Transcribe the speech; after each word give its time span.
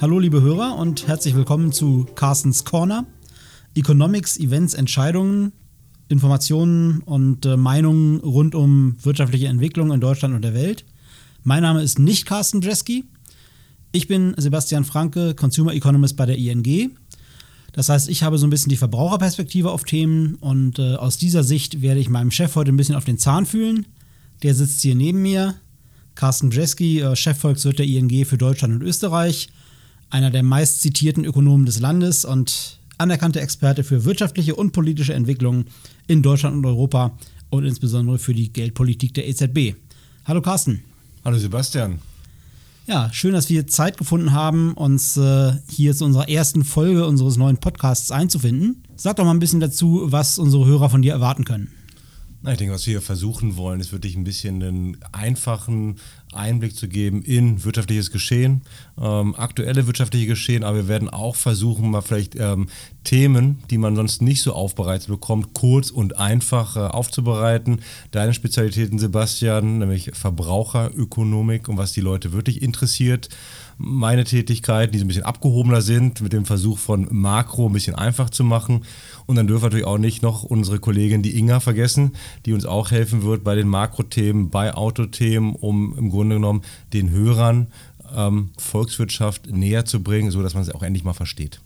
Hallo 0.00 0.18
liebe 0.18 0.42
Hörer 0.42 0.76
und 0.76 1.06
herzlich 1.06 1.36
willkommen 1.36 1.70
zu 1.70 2.04
Carstens 2.16 2.64
Corner. 2.64 3.06
Economics, 3.76 4.36
Events, 4.38 4.74
Entscheidungen, 4.74 5.52
Informationen 6.08 7.00
und 7.02 7.46
äh, 7.46 7.56
Meinungen 7.56 8.18
rund 8.18 8.56
um 8.56 8.96
wirtschaftliche 9.02 9.46
Entwicklung 9.46 9.92
in 9.92 10.00
Deutschland 10.00 10.34
und 10.34 10.42
der 10.42 10.52
Welt. 10.52 10.84
Mein 11.44 11.62
Name 11.62 11.80
ist 11.80 12.00
nicht 12.00 12.26
Carsten 12.26 12.60
Dresky. 12.60 13.04
Ich 13.92 14.08
bin 14.08 14.34
Sebastian 14.36 14.84
Franke, 14.84 15.34
Consumer 15.34 15.72
Economist 15.72 16.16
bei 16.16 16.26
der 16.26 16.38
ING. 16.38 16.96
Das 17.72 17.88
heißt, 17.88 18.08
ich 18.08 18.24
habe 18.24 18.36
so 18.36 18.48
ein 18.48 18.50
bisschen 18.50 18.70
die 18.70 18.76
Verbraucherperspektive 18.76 19.70
auf 19.70 19.84
Themen 19.84 20.34
und 20.34 20.80
äh, 20.80 20.96
aus 20.96 21.18
dieser 21.18 21.44
Sicht 21.44 21.82
werde 21.82 22.00
ich 22.00 22.08
meinem 22.08 22.32
Chef 22.32 22.56
heute 22.56 22.72
ein 22.72 22.76
bisschen 22.76 22.96
auf 22.96 23.04
den 23.04 23.18
Zahn 23.18 23.46
fühlen. 23.46 23.86
Der 24.42 24.56
sitzt 24.56 24.80
hier 24.82 24.96
neben 24.96 25.22
mir. 25.22 25.54
Carsten 26.16 26.50
Dresky, 26.50 27.00
äh, 27.00 27.14
Chefvolkswirt 27.14 27.78
der 27.78 27.86
ING 27.86 28.24
für 28.24 28.38
Deutschland 28.38 28.74
und 28.74 28.82
Österreich 28.82 29.48
einer 30.14 30.30
der 30.30 30.44
meist 30.44 30.80
zitierten 30.80 31.24
Ökonomen 31.24 31.66
des 31.66 31.80
Landes 31.80 32.24
und 32.24 32.78
anerkannte 32.98 33.40
Experte 33.40 33.82
für 33.82 34.04
wirtschaftliche 34.04 34.54
und 34.54 34.70
politische 34.70 35.12
Entwicklungen 35.12 35.64
in 36.06 36.22
Deutschland 36.22 36.56
und 36.56 36.64
Europa 36.64 37.18
und 37.50 37.64
insbesondere 37.64 38.18
für 38.18 38.32
die 38.32 38.52
Geldpolitik 38.52 39.12
der 39.14 39.26
EZB. 39.26 39.74
Hallo 40.24 40.40
Carsten. 40.40 40.84
Hallo 41.24 41.36
Sebastian. 41.36 41.98
Ja, 42.86 43.10
schön, 43.12 43.32
dass 43.32 43.50
wir 43.50 43.66
Zeit 43.66 43.96
gefunden 43.96 44.30
haben, 44.30 44.74
uns 44.74 45.16
äh, 45.16 45.54
hier 45.68 45.96
zu 45.96 46.04
unserer 46.04 46.28
ersten 46.28 46.62
Folge 46.62 47.06
unseres 47.06 47.36
neuen 47.36 47.56
Podcasts 47.56 48.12
einzufinden. 48.12 48.84
Sag 48.94 49.16
doch 49.16 49.24
mal 49.24 49.32
ein 49.32 49.40
bisschen 49.40 49.58
dazu, 49.58 50.12
was 50.12 50.38
unsere 50.38 50.64
Hörer 50.64 50.90
von 50.90 51.02
dir 51.02 51.12
erwarten 51.12 51.44
können. 51.44 51.72
Na, 52.46 52.52
ich 52.52 52.58
denke, 52.58 52.74
was 52.74 52.84
wir 52.86 52.92
hier 52.92 53.00
versuchen 53.00 53.56
wollen, 53.56 53.80
ist 53.80 53.90
wirklich 53.90 54.16
ein 54.16 54.24
bisschen 54.24 54.62
einen 54.62 54.98
einfachen 55.12 55.96
Einblick 56.34 56.76
zu 56.76 56.88
geben 56.88 57.22
in 57.22 57.64
wirtschaftliches 57.64 58.10
Geschehen, 58.10 58.60
ähm, 59.00 59.34
aktuelle 59.34 59.86
wirtschaftliche 59.86 60.26
Geschehen, 60.26 60.62
aber 60.62 60.76
wir 60.76 60.88
werden 60.88 61.08
auch 61.08 61.36
versuchen, 61.36 61.90
mal 61.90 62.02
vielleicht 62.02 62.34
ähm, 62.36 62.68
Themen, 63.02 63.62
die 63.70 63.78
man 63.78 63.96
sonst 63.96 64.20
nicht 64.20 64.42
so 64.42 64.52
aufbereitet 64.52 65.08
bekommt, 65.08 65.54
kurz 65.54 65.90
und 65.90 66.18
einfach 66.18 66.76
äh, 66.76 66.80
aufzubereiten. 66.80 67.80
Deine 68.10 68.34
Spezialitäten, 68.34 68.98
Sebastian, 68.98 69.78
nämlich 69.78 70.10
Verbraucherökonomik 70.12 71.70
und 71.70 71.78
was 71.78 71.92
die 71.92 72.02
Leute 72.02 72.32
wirklich 72.32 72.60
interessiert 72.60 73.30
meine 73.78 74.24
Tätigkeiten, 74.24 74.92
die 74.92 74.98
so 74.98 75.04
ein 75.04 75.08
bisschen 75.08 75.24
abgehobener 75.24 75.82
sind, 75.82 76.20
mit 76.20 76.32
dem 76.32 76.44
Versuch 76.44 76.78
von 76.78 77.08
Makro 77.10 77.66
ein 77.66 77.72
bisschen 77.72 77.94
einfach 77.94 78.30
zu 78.30 78.44
machen. 78.44 78.84
Und 79.26 79.36
dann 79.36 79.46
dürfen 79.46 79.62
wir 79.62 79.66
natürlich 79.66 79.86
auch 79.86 79.98
nicht 79.98 80.22
noch 80.22 80.42
unsere 80.42 80.78
Kollegin, 80.78 81.22
die 81.22 81.38
Inga, 81.38 81.60
vergessen, 81.60 82.12
die 82.46 82.52
uns 82.52 82.66
auch 82.66 82.90
helfen 82.90 83.22
wird 83.22 83.44
bei 83.44 83.54
den 83.54 83.68
Makrothemen, 83.68 84.50
bei 84.50 84.74
Autothemen, 84.74 85.54
um 85.54 85.96
im 85.96 86.10
Grunde 86.10 86.36
genommen 86.36 86.62
den 86.92 87.10
Hörern 87.10 87.68
ähm, 88.14 88.50
Volkswirtschaft 88.58 89.50
näher 89.50 89.84
zu 89.84 90.02
bringen, 90.02 90.30
sodass 90.30 90.54
man 90.54 90.62
es 90.62 90.70
auch 90.70 90.82
endlich 90.82 91.04
mal 91.04 91.14
versteht. 91.14 91.60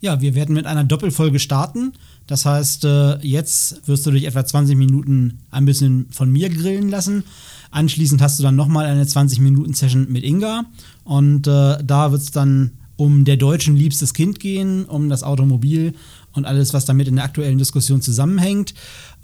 Ja, 0.00 0.20
wir 0.22 0.34
werden 0.34 0.54
mit 0.54 0.64
einer 0.66 0.84
Doppelfolge 0.84 1.38
starten. 1.38 1.92
Das 2.26 2.46
heißt, 2.46 2.84
äh, 2.86 3.18
jetzt 3.18 3.86
wirst 3.86 4.06
du 4.06 4.10
dich 4.10 4.24
etwa 4.24 4.44
20 4.44 4.76
Minuten 4.76 5.40
ein 5.50 5.66
bisschen 5.66 6.06
von 6.10 6.30
mir 6.30 6.48
grillen 6.48 6.88
lassen. 6.88 7.24
Anschließend 7.70 8.22
hast 8.22 8.38
du 8.38 8.42
dann 8.42 8.56
nochmal 8.56 8.86
eine 8.86 9.04
20-Minuten-Session 9.04 10.10
mit 10.10 10.24
Inga. 10.24 10.64
Und 11.04 11.46
äh, 11.46 11.84
da 11.84 12.12
wird 12.12 12.22
es 12.22 12.30
dann 12.30 12.72
um 12.96 13.24
der 13.24 13.36
Deutschen 13.36 13.76
liebstes 13.76 14.14
Kind 14.14 14.40
gehen, 14.40 14.84
um 14.84 15.08
das 15.08 15.22
Automobil 15.22 15.94
und 16.32 16.46
alles, 16.46 16.72
was 16.72 16.84
damit 16.84 17.08
in 17.08 17.16
der 17.16 17.24
aktuellen 17.24 17.58
Diskussion 17.58 18.00
zusammenhängt. 18.00 18.74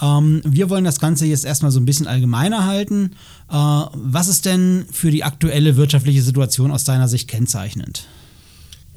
Ähm, 0.01 0.43
wir 0.45 0.69
wollen 0.69 0.85
das 0.85 1.01
Ganze 1.01 1.27
jetzt 1.27 1.45
erstmal 1.45 1.71
so 1.71 1.81
ein 1.81 1.87
bisschen 1.87 2.07
allgemeiner 2.07 2.67
halten. 2.67 3.13
Äh, 3.51 3.55
was 3.55 4.29
ist 4.29 4.45
denn 4.45 4.85
für 4.91 5.11
die 5.11 5.25
aktuelle 5.25 5.77
wirtschaftliche 5.77 6.23
Situation 6.23 6.71
aus 6.71 6.85
deiner 6.85 7.09
Sicht 7.09 7.29
kennzeichnend? 7.29 8.07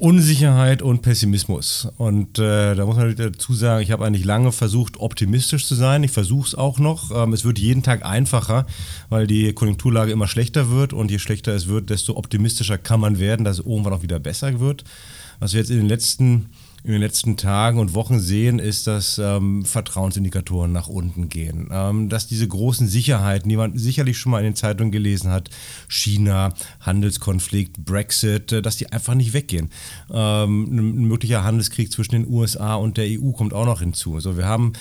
Unsicherheit 0.00 0.80
und 0.80 1.02
Pessimismus. 1.02 1.86
Und 1.98 2.38
äh, 2.38 2.74
da 2.74 2.86
muss 2.86 2.96
man 2.96 3.14
dazu 3.14 3.52
sagen, 3.52 3.82
ich 3.82 3.90
habe 3.90 4.06
eigentlich 4.06 4.24
lange 4.24 4.50
versucht, 4.50 4.98
optimistisch 4.98 5.66
zu 5.66 5.74
sein. 5.74 6.02
Ich 6.02 6.10
versuche 6.10 6.48
es 6.48 6.54
auch 6.54 6.78
noch. 6.78 7.10
Ähm, 7.10 7.34
es 7.34 7.44
wird 7.44 7.58
jeden 7.58 7.82
Tag 7.82 8.02
einfacher, 8.02 8.66
weil 9.10 9.26
die 9.26 9.52
Konjunkturlage 9.52 10.10
immer 10.10 10.26
schlechter 10.26 10.70
wird. 10.70 10.94
Und 10.94 11.10
je 11.10 11.18
schlechter 11.18 11.54
es 11.54 11.68
wird, 11.68 11.90
desto 11.90 12.16
optimistischer 12.16 12.78
kann 12.78 12.98
man 12.98 13.18
werden, 13.18 13.44
dass 13.44 13.58
es 13.58 13.66
irgendwann 13.66 13.92
auch 13.92 14.02
wieder 14.02 14.18
besser 14.18 14.58
wird. 14.58 14.84
Was 15.38 15.52
wir 15.52 15.60
jetzt 15.60 15.70
in 15.70 15.76
den 15.76 15.88
letzten 15.88 16.46
in 16.82 16.92
den 16.92 17.00
letzten 17.00 17.36
Tagen 17.36 17.78
und 17.78 17.94
Wochen 17.94 18.20
sehen, 18.20 18.58
ist, 18.58 18.86
dass 18.86 19.18
ähm, 19.18 19.64
Vertrauensindikatoren 19.64 20.72
nach 20.72 20.88
unten 20.88 21.28
gehen. 21.28 21.68
Ähm, 21.70 22.08
dass 22.08 22.26
diese 22.26 22.48
großen 22.48 22.88
Sicherheiten, 22.88 23.48
die 23.48 23.56
man 23.56 23.76
sicherlich 23.76 24.18
schon 24.18 24.32
mal 24.32 24.38
in 24.38 24.44
den 24.44 24.56
Zeitungen 24.56 24.90
gelesen 24.90 25.30
hat, 25.30 25.50
China, 25.88 26.54
Handelskonflikt, 26.80 27.84
Brexit, 27.84 28.52
äh, 28.52 28.62
dass 28.62 28.76
die 28.76 28.92
einfach 28.92 29.14
nicht 29.14 29.32
weggehen. 29.32 29.70
Ähm, 30.10 30.64
ein 30.70 31.04
möglicher 31.04 31.44
Handelskrieg 31.44 31.92
zwischen 31.92 32.12
den 32.12 32.28
USA 32.28 32.74
und 32.76 32.96
der 32.96 33.06
EU 33.08 33.32
kommt 33.32 33.52
auch 33.52 33.66
noch 33.66 33.80
hinzu. 33.80 34.14
Also 34.14 34.36
wir 34.36 34.46
haben 34.46 34.72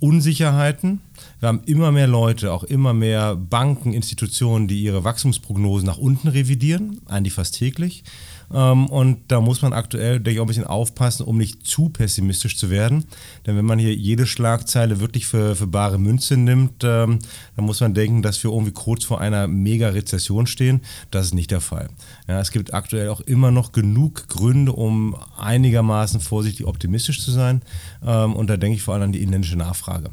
Unsicherheiten. 0.00 1.00
Wir 1.44 1.48
haben 1.48 1.60
immer 1.66 1.92
mehr 1.92 2.06
Leute, 2.06 2.54
auch 2.54 2.64
immer 2.64 2.94
mehr 2.94 3.36
Banken, 3.36 3.92
Institutionen, 3.92 4.66
die 4.66 4.80
ihre 4.80 5.04
Wachstumsprognosen 5.04 5.84
nach 5.84 5.98
unten 5.98 6.28
revidieren, 6.28 7.02
eigentlich 7.04 7.34
fast 7.34 7.56
täglich. 7.56 8.02
Ähm, 8.50 8.86
und 8.86 9.24
da 9.28 9.42
muss 9.42 9.60
man 9.60 9.74
aktuell, 9.74 10.20
denke 10.20 10.30
ich, 10.30 10.38
auch 10.38 10.44
ein 10.44 10.48
bisschen 10.48 10.66
aufpassen, 10.66 11.26
um 11.26 11.36
nicht 11.36 11.66
zu 11.66 11.90
pessimistisch 11.90 12.56
zu 12.56 12.70
werden. 12.70 13.04
Denn 13.46 13.58
wenn 13.58 13.66
man 13.66 13.78
hier 13.78 13.94
jede 13.94 14.26
Schlagzeile 14.26 15.00
wirklich 15.00 15.26
für, 15.26 15.54
für 15.54 15.66
bare 15.66 15.98
Münze 15.98 16.38
nimmt, 16.38 16.82
ähm, 16.82 17.18
dann 17.56 17.64
muss 17.66 17.82
man 17.82 17.92
denken, 17.92 18.22
dass 18.22 18.42
wir 18.42 18.50
irgendwie 18.50 18.72
kurz 18.72 19.04
vor 19.04 19.20
einer 19.20 19.46
Mega-Rezession 19.46 20.46
stehen. 20.46 20.80
Das 21.10 21.26
ist 21.26 21.34
nicht 21.34 21.50
der 21.50 21.60
Fall. 21.60 21.90
Ja, 22.26 22.40
es 22.40 22.52
gibt 22.52 22.72
aktuell 22.72 23.10
auch 23.10 23.20
immer 23.20 23.50
noch 23.50 23.72
genug 23.72 24.28
Gründe, 24.28 24.72
um 24.72 25.14
einigermaßen 25.36 26.20
vorsichtig 26.20 26.64
optimistisch 26.64 27.22
zu 27.22 27.30
sein. 27.30 27.60
Ähm, 28.02 28.34
und 28.34 28.48
da 28.48 28.56
denke 28.56 28.76
ich 28.76 28.82
vor 28.82 28.94
allem 28.94 29.02
an 29.02 29.12
die 29.12 29.22
inländische 29.22 29.56
Nachfrage. 29.56 30.08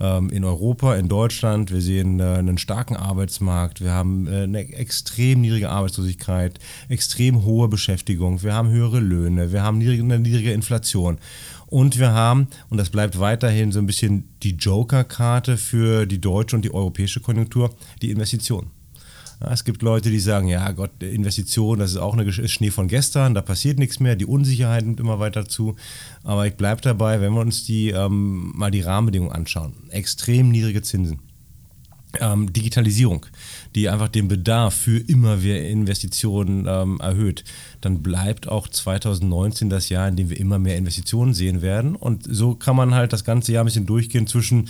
Ähm, 0.00 0.30
in 0.30 0.44
Europa, 0.44 0.96
in 0.96 1.08
Deutschland. 1.08 1.70
Wir 1.70 1.80
sehen 1.80 2.20
äh, 2.20 2.24
einen 2.24 2.58
starken 2.58 2.96
Arbeitsmarkt, 2.96 3.80
wir 3.80 3.92
haben 3.92 4.26
äh, 4.26 4.42
eine 4.42 4.60
extrem 4.74 5.40
niedrige 5.40 5.70
Arbeitslosigkeit, 5.70 6.58
extrem 6.88 7.44
hohe 7.44 7.68
Beschäftigung, 7.68 8.42
wir 8.42 8.54
haben 8.54 8.70
höhere 8.70 9.00
Löhne, 9.00 9.52
wir 9.52 9.62
haben 9.62 9.80
eine 9.80 10.18
niedrige 10.18 10.52
Inflation. 10.52 11.18
Und 11.66 11.98
wir 11.98 12.12
haben, 12.12 12.48
und 12.68 12.78
das 12.78 12.90
bleibt 12.90 13.18
weiterhin 13.18 13.72
so 13.72 13.78
ein 13.78 13.86
bisschen 13.86 14.28
die 14.42 14.56
Joker-Karte 14.56 15.56
für 15.56 16.04
die 16.06 16.20
deutsche 16.20 16.56
und 16.56 16.64
die 16.64 16.74
europäische 16.74 17.20
Konjunktur, 17.20 17.70
die 18.02 18.10
Investition. 18.10 18.70
Es 19.50 19.64
gibt 19.64 19.82
Leute, 19.82 20.10
die 20.10 20.20
sagen, 20.20 20.48
ja 20.48 20.70
Gott, 20.72 21.02
Investition, 21.02 21.78
das 21.78 21.92
ist 21.92 21.96
auch 21.96 22.14
eine 22.14 22.24
ist 22.24 22.50
Schnee 22.50 22.70
von 22.70 22.88
gestern, 22.88 23.34
da 23.34 23.42
passiert 23.42 23.78
nichts 23.78 23.98
mehr, 23.98 24.14
die 24.14 24.26
Unsicherheit 24.26 24.84
nimmt 24.84 25.00
immer 25.00 25.18
weiter 25.18 25.46
zu. 25.46 25.76
Aber 26.22 26.46
ich 26.46 26.54
bleibe 26.54 26.80
dabei, 26.80 27.20
wenn 27.20 27.32
wir 27.32 27.40
uns 27.40 27.64
die 27.64 27.90
ähm, 27.90 28.52
mal 28.54 28.70
die 28.70 28.80
Rahmenbedingungen 28.80 29.34
anschauen, 29.34 29.74
extrem 29.90 30.50
niedrige 30.50 30.82
Zinsen. 30.82 31.20
Ähm, 32.20 32.52
Digitalisierung, 32.52 33.24
die 33.74 33.88
einfach 33.88 34.08
den 34.08 34.28
Bedarf 34.28 34.74
für 34.74 34.98
immer 34.98 35.38
mehr 35.38 35.66
Investitionen 35.66 36.66
ähm, 36.68 37.00
erhöht, 37.00 37.42
dann 37.80 38.02
bleibt 38.02 38.48
auch 38.48 38.68
2019 38.68 39.70
das 39.70 39.88
Jahr, 39.88 40.08
in 40.08 40.16
dem 40.16 40.28
wir 40.28 40.38
immer 40.38 40.58
mehr 40.58 40.76
Investitionen 40.76 41.32
sehen 41.32 41.62
werden. 41.62 41.96
Und 41.96 42.26
so 42.28 42.54
kann 42.54 42.76
man 42.76 42.94
halt 42.94 43.14
das 43.14 43.24
ganze 43.24 43.52
Jahr 43.52 43.64
ein 43.64 43.66
bisschen 43.66 43.86
durchgehen 43.86 44.26
zwischen 44.26 44.68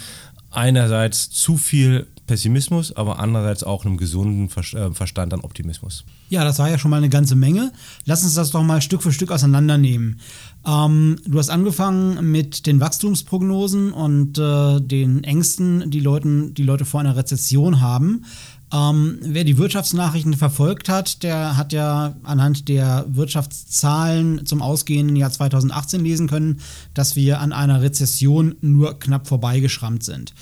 einerseits 0.53 1.31
zu 1.31 1.56
viel 1.56 2.06
Pessimismus, 2.32 2.97
aber 2.97 3.19
andererseits 3.19 3.62
auch 3.62 3.84
einem 3.84 3.98
gesunden 3.98 4.48
äh, 4.48 4.94
Verstand 4.94 5.34
an 5.34 5.41
Optimismus. 5.41 6.04
Ja, 6.31 6.44
das 6.44 6.59
war 6.59 6.70
ja 6.70 6.78
schon 6.78 6.91
mal 6.91 6.97
eine 6.97 7.10
ganze 7.10 7.37
Menge. 7.37 7.72
Lass 8.06 8.25
uns 8.25 8.32
das 8.37 8.53
doch 8.53 8.62
mal 8.62 8.81
Stück 8.81 9.03
für 9.03 9.12
Stück 9.12 9.31
auseinandernehmen. 9.31 10.19
Ähm, 10.66 11.19
du 11.26 11.38
hast 11.38 11.50
angefangen 11.50 12.31
mit 12.31 12.65
den 12.65 12.81
Wachstumsprognosen 12.81 13.93
und 13.93 14.38
äh, 14.38 14.81
den 14.81 15.25
Ängsten, 15.25 15.91
die, 15.91 16.00
Leuten, 16.00 16.54
die 16.54 16.62
Leute 16.62 16.87
vor 16.87 17.00
einer 17.00 17.16
Rezession 17.16 17.82
haben. 17.82 18.25
Ähm, 18.72 19.19
wer 19.20 19.44
die 19.44 19.59
Wirtschaftsnachrichten 19.59 20.32
verfolgt 20.32 20.88
hat, 20.88 21.23
der 21.23 21.58
hat 21.58 21.75
ja 21.75 22.17
anhand 22.23 22.67
der 22.70 23.05
Wirtschaftszahlen 23.08 24.46
zum 24.46 24.62
ausgehenden 24.62 25.17
Jahr 25.17 25.31
2018 25.31 26.02
lesen 26.02 26.28
können, 26.28 26.61
dass 26.94 27.14
wir 27.14 27.40
an 27.40 27.52
einer 27.52 27.82
Rezession 27.82 28.55
nur 28.62 28.99
knapp 28.99 29.28
vorbeigeschrammt 29.28 30.02
sind. 30.02 30.32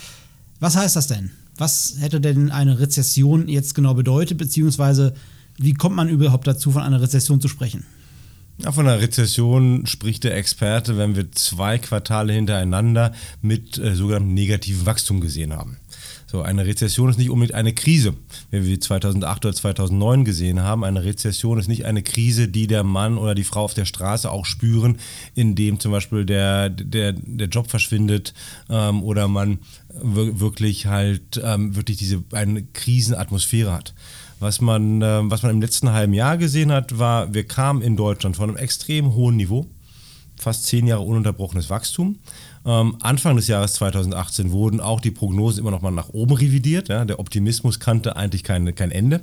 Was 0.61 0.77
heißt 0.77 0.95
das 0.95 1.09
denn? 1.09 1.33
Was 1.61 1.97
hätte 1.99 2.23
denn 2.23 2.51
eine 2.51 2.81
Rezession 2.81 3.47
jetzt 3.47 3.75
genau 3.75 3.93
bedeutet, 3.93 4.39
beziehungsweise 4.39 5.13
wie 5.59 5.75
kommt 5.75 5.95
man 5.95 6.09
überhaupt 6.09 6.47
dazu, 6.47 6.71
von 6.71 6.81
einer 6.81 7.03
Rezession 7.03 7.39
zu 7.39 7.49
sprechen? 7.49 7.85
Ja, 8.57 8.73
von 8.73 8.89
einer 8.89 9.03
Rezession 9.03 9.85
spricht 9.85 10.25
der 10.25 10.39
Experte, 10.39 10.97
wenn 10.97 11.17
wir 11.17 11.31
zwei 11.33 11.77
Quartale 11.77 12.33
hintereinander 12.33 13.13
mit 13.43 13.77
äh, 13.77 13.95
sogenanntem 13.95 14.33
negativen 14.33 14.87
Wachstum 14.87 15.21
gesehen 15.21 15.53
haben. 15.53 15.77
So, 16.31 16.43
eine 16.43 16.65
Rezession 16.65 17.11
ist 17.11 17.19
nicht 17.19 17.31
unbedingt 17.31 17.57
eine 17.57 17.75
Krise, 17.75 18.15
wie 18.53 18.65
wir 18.65 18.81
2008 18.81 19.47
oder 19.47 19.55
2009 19.55 20.25
gesehen 20.25 20.61
haben. 20.61 20.85
Eine 20.85 21.03
Rezession 21.03 21.59
ist 21.59 21.67
nicht 21.67 21.87
eine 21.87 22.05
Krise, 22.05 22.47
die 22.47 22.69
der 22.69 22.85
Mann 22.85 23.19
oder 23.19 23.35
die 23.35 23.43
Frau 23.43 23.65
auf 23.65 23.75
der 23.75 23.85
Straße 23.85 24.31
auch 24.31 24.47
spüren, 24.47 24.99
indem 25.35 25.81
zum 25.81 25.91
Beispiel 25.91 26.25
der, 26.25 26.71
der, 26.71 27.15
der 27.15 27.49
Job 27.49 27.69
verschwindet 27.69 28.33
ähm, 28.69 29.03
oder 29.03 29.27
man 29.27 29.59
wirklich 29.89 30.87
halt 30.87 31.41
ähm, 31.43 31.75
wirklich 31.75 31.97
diese 31.97 32.23
eine 32.31 32.63
Krisenatmosphäre 32.63 33.73
hat. 33.73 33.93
Was 34.39 34.61
man, 34.61 35.03
äh, 35.03 35.23
was 35.25 35.43
man 35.43 35.51
im 35.51 35.61
letzten 35.61 35.91
halben 35.91 36.15
Jahr 36.15 36.39
gesehen 36.39 36.71
hat, 36.71 36.97
war, 36.97 37.35
wir 37.35 37.43
kamen 37.43 37.83
in 37.83 37.97
Deutschland 37.97 38.37
von 38.37 38.51
einem 38.51 38.57
extrem 38.57 39.17
hohen 39.17 39.35
Niveau, 39.35 39.67
fast 40.37 40.67
zehn 40.67 40.87
Jahre 40.87 41.03
ununterbrochenes 41.03 41.71
Wachstum. 41.71 42.19
Ähm, 42.67 42.97
Anfang 43.01 43.37
des 43.37 43.49
Jahres 43.49 43.75
2018 43.75 44.53
wurden 44.53 44.81
auch 44.81 45.01
die 45.01 45.11
Prognosen 45.11 45.61
immer 45.61 45.71
noch 45.71 45.83
mal 45.83 45.91
nach 45.91 46.11
oben 46.11 46.35
revidiert. 46.35 46.89
Ja. 46.89 47.05
Der 47.05 47.19
Optimismus 47.19 47.81
kannte 47.81 48.17
eigentlich 48.17 48.45
kein, 48.45 48.75
kein 48.75 48.91
Ende. 48.91 49.23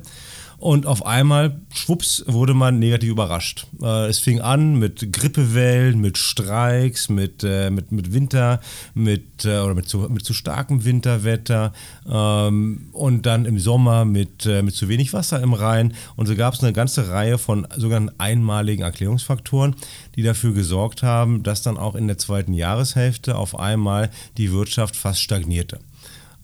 Und 0.58 0.86
auf 0.86 1.06
einmal, 1.06 1.60
schwupps, 1.72 2.24
wurde 2.26 2.52
man 2.52 2.80
negativ 2.80 3.10
überrascht. 3.10 3.68
Äh, 3.80 4.08
es 4.08 4.18
fing 4.18 4.40
an 4.40 4.76
mit 4.76 5.12
Grippewellen, 5.12 6.00
mit 6.00 6.18
Streiks, 6.18 7.08
mit, 7.08 7.44
äh, 7.44 7.70
mit, 7.70 7.92
mit 7.92 8.12
Winter, 8.12 8.60
mit, 8.92 9.44
äh, 9.44 9.60
oder 9.60 9.74
mit 9.74 9.88
zu, 9.88 9.98
mit 10.10 10.24
zu 10.24 10.34
starkem 10.34 10.84
Winterwetter 10.84 11.72
ähm, 12.10 12.88
und 12.90 13.24
dann 13.24 13.44
im 13.44 13.60
Sommer 13.60 14.04
mit, 14.04 14.46
äh, 14.46 14.62
mit 14.62 14.74
zu 14.74 14.88
wenig 14.88 15.12
Wasser 15.12 15.40
im 15.40 15.52
Rhein. 15.52 15.94
Und 16.16 16.26
so 16.26 16.34
gab 16.34 16.54
es 16.54 16.62
eine 16.64 16.72
ganze 16.72 17.08
Reihe 17.08 17.38
von 17.38 17.68
sogenannten 17.76 18.18
einmaligen 18.18 18.82
Erklärungsfaktoren, 18.82 19.76
die 20.16 20.22
dafür 20.22 20.54
gesorgt 20.54 21.04
haben, 21.04 21.44
dass 21.44 21.62
dann 21.62 21.76
auch 21.76 21.94
in 21.94 22.08
der 22.08 22.18
zweiten 22.18 22.52
Jahreshälfte 22.52 23.36
auf 23.36 23.56
einmal 23.56 24.10
die 24.36 24.50
Wirtschaft 24.50 24.96
fast 24.96 25.20
stagnierte. 25.20 25.78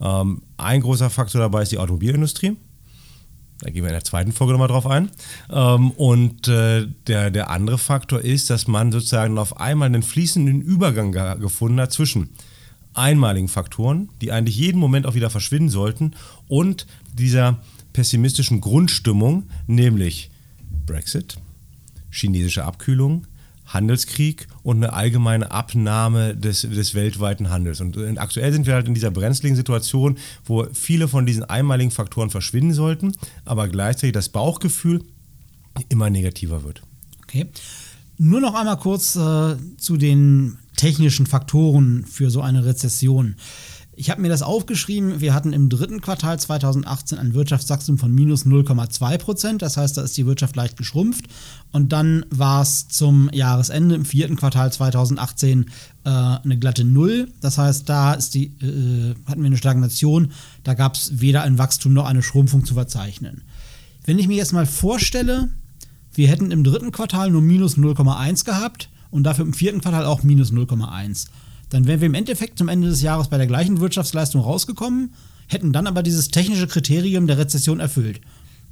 Ähm, 0.00 0.42
ein 0.56 0.82
großer 0.82 1.10
Faktor 1.10 1.40
dabei 1.40 1.62
ist 1.62 1.72
die 1.72 1.78
Automobilindustrie. 1.78 2.56
Da 3.60 3.70
gehen 3.70 3.82
wir 3.82 3.88
in 3.90 3.94
der 3.94 4.04
zweiten 4.04 4.32
Folge 4.32 4.52
nochmal 4.52 4.68
drauf 4.68 4.86
ein. 4.86 5.10
Ähm, 5.50 5.90
und 5.92 6.48
äh, 6.48 6.86
der, 7.06 7.30
der 7.30 7.50
andere 7.50 7.78
Faktor 7.78 8.20
ist, 8.20 8.50
dass 8.50 8.66
man 8.66 8.92
sozusagen 8.92 9.38
auf 9.38 9.60
einmal 9.60 9.86
einen 9.86 10.02
fließenden 10.02 10.60
Übergang 10.60 11.12
gefunden 11.40 11.80
hat 11.80 11.92
zwischen 11.92 12.30
einmaligen 12.94 13.48
Faktoren, 13.48 14.08
die 14.20 14.32
eigentlich 14.32 14.56
jeden 14.56 14.78
Moment 14.78 15.06
auch 15.06 15.14
wieder 15.14 15.30
verschwinden 15.30 15.68
sollten, 15.68 16.14
und 16.48 16.86
dieser 17.12 17.60
pessimistischen 17.92 18.60
Grundstimmung, 18.60 19.44
nämlich 19.66 20.30
Brexit, 20.86 21.36
chinesische 22.10 22.64
Abkühlung, 22.64 23.26
Handelskrieg 23.66 24.46
und 24.62 24.76
eine 24.76 24.92
allgemeine 24.92 25.50
Abnahme 25.50 26.36
des, 26.36 26.62
des 26.62 26.94
weltweiten 26.94 27.50
Handels. 27.50 27.80
Und 27.80 28.18
aktuell 28.18 28.52
sind 28.52 28.66
wir 28.66 28.74
halt 28.74 28.88
in 28.88 28.94
dieser 28.94 29.10
brenzligen 29.10 29.56
Situation, 29.56 30.18
wo 30.44 30.66
viele 30.72 31.08
von 31.08 31.26
diesen 31.26 31.44
einmaligen 31.44 31.90
Faktoren 31.90 32.30
verschwinden 32.30 32.74
sollten, 32.74 33.12
aber 33.44 33.68
gleichzeitig 33.68 34.12
das 34.12 34.28
Bauchgefühl 34.28 35.02
immer 35.88 36.10
negativer 36.10 36.64
wird. 36.64 36.82
Okay. 37.22 37.46
Nur 38.16 38.40
noch 38.40 38.54
einmal 38.54 38.78
kurz 38.78 39.16
äh, 39.16 39.56
zu 39.76 39.96
den 39.96 40.58
technischen 40.76 41.26
Faktoren 41.26 42.04
für 42.04 42.30
so 42.30 42.42
eine 42.42 42.64
Rezession. 42.64 43.36
Ich 43.96 44.10
habe 44.10 44.20
mir 44.20 44.28
das 44.28 44.42
aufgeschrieben. 44.42 45.20
Wir 45.20 45.34
hatten 45.34 45.52
im 45.52 45.68
dritten 45.68 46.00
Quartal 46.00 46.38
2018 46.38 47.18
ein 47.18 47.34
Wirtschaftswachstum 47.34 47.98
von 47.98 48.12
minus 48.12 48.44
0,2 48.44 49.18
Prozent. 49.18 49.62
Das 49.62 49.76
heißt, 49.76 49.96
da 49.96 50.02
ist 50.02 50.16
die 50.16 50.26
Wirtschaft 50.26 50.56
leicht 50.56 50.76
geschrumpft. 50.76 51.26
Und 51.70 51.92
dann 51.92 52.26
war 52.30 52.62
es 52.62 52.88
zum 52.88 53.30
Jahresende 53.32 53.94
im 53.94 54.04
vierten 54.04 54.36
Quartal 54.36 54.72
2018 54.72 55.66
äh, 56.04 56.08
eine 56.08 56.58
glatte 56.58 56.84
Null. 56.84 57.30
Das 57.40 57.58
heißt, 57.58 57.88
da 57.88 58.16
die, 58.16 58.46
äh, 58.46 59.14
hatten 59.26 59.42
wir 59.42 59.46
eine 59.46 59.56
Stagnation. 59.56 60.32
Da 60.64 60.74
gab 60.74 60.94
es 60.94 61.20
weder 61.20 61.42
ein 61.42 61.58
Wachstum 61.58 61.92
noch 61.92 62.06
eine 62.06 62.22
Schrumpfung 62.22 62.64
zu 62.64 62.74
verzeichnen. 62.74 63.42
Wenn 64.04 64.18
ich 64.18 64.28
mir 64.28 64.36
jetzt 64.36 64.52
mal 64.52 64.66
vorstelle, 64.66 65.50
wir 66.12 66.28
hätten 66.28 66.50
im 66.50 66.64
dritten 66.64 66.92
Quartal 66.92 67.30
nur 67.30 67.42
minus 67.42 67.76
0,1 67.76 68.44
gehabt 68.44 68.88
und 69.10 69.22
dafür 69.24 69.44
im 69.44 69.54
vierten 69.54 69.80
Quartal 69.80 70.04
auch 70.04 70.22
minus 70.22 70.52
0,1 70.52 71.26
dann 71.70 71.86
wären 71.86 72.00
wir 72.00 72.06
im 72.06 72.14
Endeffekt 72.14 72.58
zum 72.58 72.68
Ende 72.68 72.88
des 72.88 73.02
Jahres 73.02 73.28
bei 73.28 73.38
der 73.38 73.46
gleichen 73.46 73.80
Wirtschaftsleistung 73.80 74.42
rausgekommen, 74.42 75.14
hätten 75.46 75.72
dann 75.72 75.86
aber 75.86 76.02
dieses 76.02 76.28
technische 76.28 76.66
Kriterium 76.66 77.26
der 77.26 77.38
Rezession 77.38 77.80
erfüllt. 77.80 78.20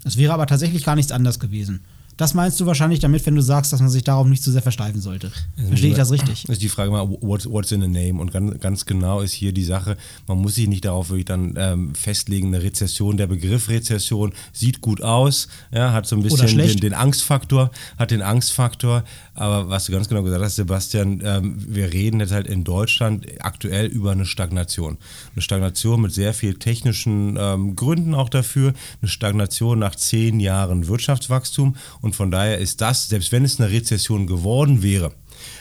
Es 0.05 0.17
wäre 0.17 0.33
aber 0.33 0.47
tatsächlich 0.47 0.85
gar 0.85 0.97
nichts 0.97 1.13
anders 1.13 1.39
gewesen. 1.39 1.81
Das 2.23 2.35
meinst 2.35 2.61
du 2.61 2.67
wahrscheinlich 2.67 3.01
damit, 3.01 3.27
wenn 3.27 3.35
du 3.35 3.43
sagst, 3.43 3.73
dass 3.73 3.81
man 3.81 3.89
sich 3.89 4.05
darauf 4.05 4.29
nicht 4.29 4.45
zu 4.45 4.53
sehr 4.53 4.63
versteifen 4.63 5.01
sollte. 5.01 5.33
Verstehe 5.57 5.91
ich 5.91 5.97
das 5.97 6.13
richtig? 6.13 6.49
Ist 6.49 6.63
die 6.63 6.69
Frage 6.69 6.93
mal, 6.93 7.09
what's, 7.21 7.51
what's 7.51 7.73
in 7.73 7.83
a 7.83 7.89
name? 7.89 8.21
Und 8.21 8.33
ganz, 8.33 8.61
ganz, 8.61 8.87
genau 8.87 9.23
ist 9.23 9.33
hier 9.33 9.51
die 9.51 9.65
Sache, 9.65 9.97
man 10.29 10.39
muss 10.39 10.55
sich 10.55 10.69
nicht 10.69 10.85
darauf 10.85 11.09
wirklich 11.09 11.25
dann 11.25 11.55
ähm, 11.57 11.97
festlegen, 11.97 12.55
eine 12.55 12.63
Rezession. 12.63 13.17
Der 13.17 13.27
Begriff 13.27 13.69
Rezession 13.69 14.33
sieht 14.53 14.81
gut 14.81 15.03
aus, 15.03 15.49
ja, 15.73 15.93
hat 15.93 16.07
so 16.07 16.15
ein 16.15 16.23
bisschen 16.23 16.57
den, 16.57 16.77
den, 16.77 16.95
Angstfaktor, 16.95 17.73
hat 17.99 18.13
den 18.13 18.23
Angstfaktor. 18.23 19.03
Aber 19.35 19.69
was 19.69 19.87
du 19.87 19.93
ganz 19.93 20.09
genau 20.09 20.23
gesagt 20.23 20.45
hast, 20.45 20.55
Sebastian, 20.55 21.23
ähm, 21.25 21.57
wir 21.59 21.93
reden 21.93 22.21
jetzt 22.21 22.31
halt 22.31 22.47
in 22.47 22.63
Deutschland 22.63 23.27
aktuell 23.41 23.87
über 23.87 24.13
eine 24.13 24.27
Stagnation. 24.27 24.97
Eine 25.35 25.43
Stagnation 25.43 26.01
mit 26.01 26.13
sehr 26.13 26.35
viel 26.35 26.55
technischen 26.55 27.37
ähm, 27.37 27.75
Gründen 27.75 28.15
auch 28.15 28.29
dafür. 28.29 28.75
Eine 29.01 29.09
Stagnation 29.09 29.81
nach 29.81 29.97
zehn 29.97 30.39
Jahren 30.39 30.87
Wirtschaftswachstum 30.87 31.75
und 32.01 32.12
von 32.15 32.31
daher 32.31 32.59
ist 32.59 32.81
das, 32.81 33.09
selbst 33.09 33.33
wenn 33.33 33.45
es 33.45 33.61
eine 33.61 33.71
Rezession 33.71 34.27
geworden 34.27 34.83
wäre, 34.83 35.13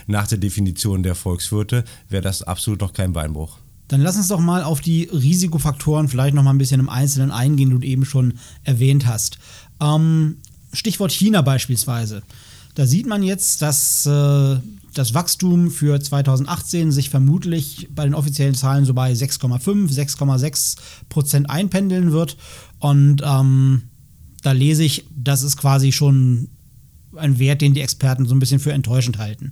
nach 0.07 0.27
der 0.27 0.38
Definition 0.38 1.03
der 1.03 1.15
Volkswirte, 1.15 1.83
wäre 2.09 2.21
das 2.21 2.44
absolut 2.44 2.81
noch 2.81 2.94
kein 2.94 3.13
Beinbruch. 3.13 3.57
Dann 3.88 4.01
lass 4.01 4.15
uns 4.15 4.30
doch 4.30 4.39
mal 4.39 4.63
auf 4.63 4.80
die 4.80 5.03
Risikofaktoren 5.03 6.07
vielleicht 6.07 6.33
noch 6.33 6.44
mal 6.44 6.51
ein 6.51 6.57
bisschen 6.57 6.80
im 6.80 6.88
Einzelnen 6.89 7.31
eingehen, 7.31 7.71
die 7.71 7.80
du 7.80 7.86
eben 7.86 8.06
schon 8.06 8.36
erwähnt 8.63 9.06
hast. 9.06 9.38
Ähm, 9.81 10.38
Stichwort 10.71 11.12
China 11.12 11.42
beispielsweise. 11.42 12.24
Da 12.75 12.86
sieht 12.86 13.06
man 13.06 13.21
jetzt, 13.21 13.62
dass 13.62 14.06
äh, 14.06 14.57
das 14.94 15.13
Wachstum 15.13 15.71
für 15.71 16.00
2018 16.00 16.92
sich 16.92 17.09
vermutlich 17.09 17.89
bei 17.94 18.04
den 18.04 18.15
offiziellen 18.15 18.56
Zahlen 18.56 18.86
so 18.86 18.94
bei 18.94 19.12
6,5, 19.12 19.92
6,6 19.94 20.77
Prozent 21.09 21.50
einpendeln 21.50 22.13
wird. 22.13 22.38
Und 22.80 23.21
ähm, 23.25 23.83
da 24.41 24.51
lese 24.51 24.83
ich, 24.83 25.05
das 25.15 25.43
ist 25.43 25.57
quasi 25.57 25.91
schon 25.91 26.49
ein 27.17 27.39
Wert, 27.39 27.61
den 27.61 27.73
die 27.73 27.81
Experten 27.81 28.25
so 28.25 28.33
ein 28.33 28.39
bisschen 28.39 28.59
für 28.59 28.71
enttäuschend 28.71 29.17
halten. 29.17 29.51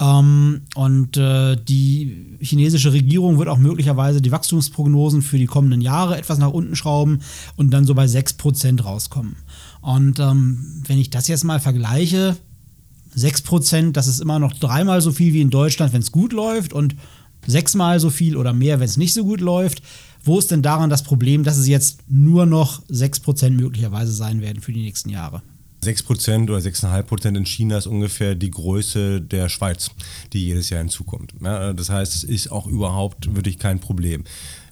Ähm, 0.00 0.62
und 0.74 1.16
äh, 1.16 1.56
die 1.56 2.36
chinesische 2.40 2.92
Regierung 2.92 3.38
wird 3.38 3.48
auch 3.48 3.58
möglicherweise 3.58 4.22
die 4.22 4.32
Wachstumsprognosen 4.32 5.22
für 5.22 5.38
die 5.38 5.46
kommenden 5.46 5.80
Jahre 5.80 6.16
etwas 6.16 6.38
nach 6.38 6.52
unten 6.52 6.76
schrauben 6.76 7.20
und 7.56 7.70
dann 7.70 7.84
so 7.84 7.94
bei 7.94 8.04
6% 8.04 8.82
rauskommen. 8.82 9.36
Und 9.80 10.18
ähm, 10.20 10.82
wenn 10.86 10.98
ich 10.98 11.10
das 11.10 11.28
jetzt 11.28 11.44
mal 11.44 11.60
vergleiche, 11.60 12.36
6%, 13.16 13.92
das 13.92 14.06
ist 14.06 14.20
immer 14.20 14.38
noch 14.38 14.52
dreimal 14.54 15.00
so 15.00 15.12
viel 15.12 15.32
wie 15.34 15.42
in 15.42 15.50
Deutschland, 15.50 15.92
wenn 15.92 16.02
es 16.02 16.12
gut 16.12 16.32
läuft 16.32 16.72
und 16.72 16.96
sechsmal 17.46 18.00
so 18.00 18.10
viel 18.10 18.36
oder 18.36 18.52
mehr, 18.52 18.80
wenn 18.80 18.86
es 18.86 18.96
nicht 18.96 19.12
so 19.12 19.24
gut 19.24 19.40
läuft. 19.40 19.82
Wo 20.24 20.38
ist 20.38 20.50
denn 20.50 20.62
daran 20.62 20.90
das 20.90 21.02
Problem, 21.02 21.42
dass 21.42 21.56
es 21.56 21.66
jetzt 21.66 22.00
nur 22.08 22.46
noch 22.46 22.82
6% 22.86 23.50
möglicherweise 23.50 24.12
sein 24.12 24.40
werden 24.40 24.62
für 24.62 24.72
die 24.72 24.82
nächsten 24.82 25.08
Jahre? 25.08 25.42
6% 25.82 26.44
oder 26.44 26.58
6,5% 26.58 27.36
in 27.36 27.44
China 27.44 27.76
ist 27.76 27.88
ungefähr 27.88 28.36
die 28.36 28.50
Größe 28.52 29.20
der 29.20 29.48
Schweiz, 29.48 29.90
die 30.32 30.46
jedes 30.46 30.70
Jahr 30.70 30.78
hinzukommt. 30.78 31.34
Ja, 31.42 31.72
das 31.72 31.90
heißt, 31.90 32.14
es 32.14 32.24
ist 32.24 32.52
auch 32.52 32.68
überhaupt 32.68 33.34
wirklich 33.34 33.58
kein 33.58 33.80
Problem. 33.80 34.22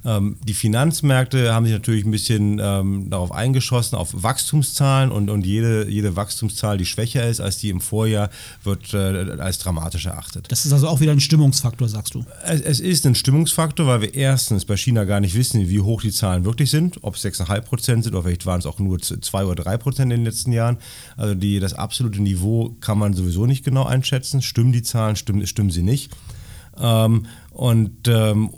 Ähm, 0.04 0.36
die 0.42 0.54
Finanzmärkte 0.54 1.52
haben 1.52 1.66
sich 1.66 1.74
natürlich 1.74 2.04
ein 2.04 2.10
bisschen 2.10 2.58
ähm, 2.62 3.10
darauf 3.10 3.32
eingeschossen, 3.32 3.96
auf 3.96 4.10
Wachstumszahlen 4.12 5.10
und, 5.10 5.28
und 5.28 5.44
jede, 5.44 5.88
jede 5.88 6.16
Wachstumszahl, 6.16 6.78
die 6.78 6.86
schwächer 6.86 7.28
ist 7.28 7.40
als 7.40 7.58
die 7.58 7.68
im 7.68 7.80
Vorjahr, 7.80 8.30
wird 8.64 8.94
äh, 8.94 9.36
als 9.38 9.58
dramatisch 9.58 10.06
erachtet. 10.06 10.46
Das 10.50 10.64
ist 10.64 10.72
also 10.72 10.88
auch 10.88 11.00
wieder 11.00 11.12
ein 11.12 11.20
Stimmungsfaktor, 11.20 11.88
sagst 11.88 12.14
du? 12.14 12.24
Es, 12.44 12.60
es, 12.60 12.80
ist 12.80 13.04
ein 13.06 13.14
Stimmungsfaktor, 13.14 13.86
weil 13.86 14.00
wir 14.00 14.14
erstens 14.14 14.64
bei 14.64 14.76
China 14.76 15.04
gar 15.04 15.20
nicht 15.20 15.34
wissen, 15.34 15.68
wie 15.68 15.80
hoch 15.80 16.00
die 16.00 16.12
Zahlen 16.12 16.44
wirklich 16.44 16.70
sind, 16.70 16.98
ob 17.02 17.16
es 17.16 17.24
6,5 17.24 17.60
Prozent 17.60 18.04
sind 18.04 18.14
oder 18.14 18.24
vielleicht 18.24 18.46
waren 18.46 18.60
es 18.60 18.66
auch 18.66 18.78
nur 18.78 18.98
2 19.00 19.44
oder 19.44 19.62
3 19.62 19.76
Prozent 19.76 20.12
in 20.12 20.20
den 20.20 20.24
letzten 20.24 20.52
Jahren. 20.52 20.78
Also 21.16 21.34
die, 21.34 21.60
das 21.60 21.74
absolute 21.74 22.22
Niveau 22.22 22.74
kann 22.80 22.98
man 22.98 23.12
sowieso 23.12 23.44
nicht 23.44 23.64
genau 23.64 23.84
einschätzen. 23.84 24.40
Stimmen 24.40 24.72
die 24.72 24.82
Zahlen, 24.82 25.16
stimmen, 25.16 25.46
stimmen 25.46 25.70
sie 25.70 25.82
nicht. 25.82 26.10
Ähm, 26.78 27.26
und 27.50 28.08
ähm, 28.08 28.50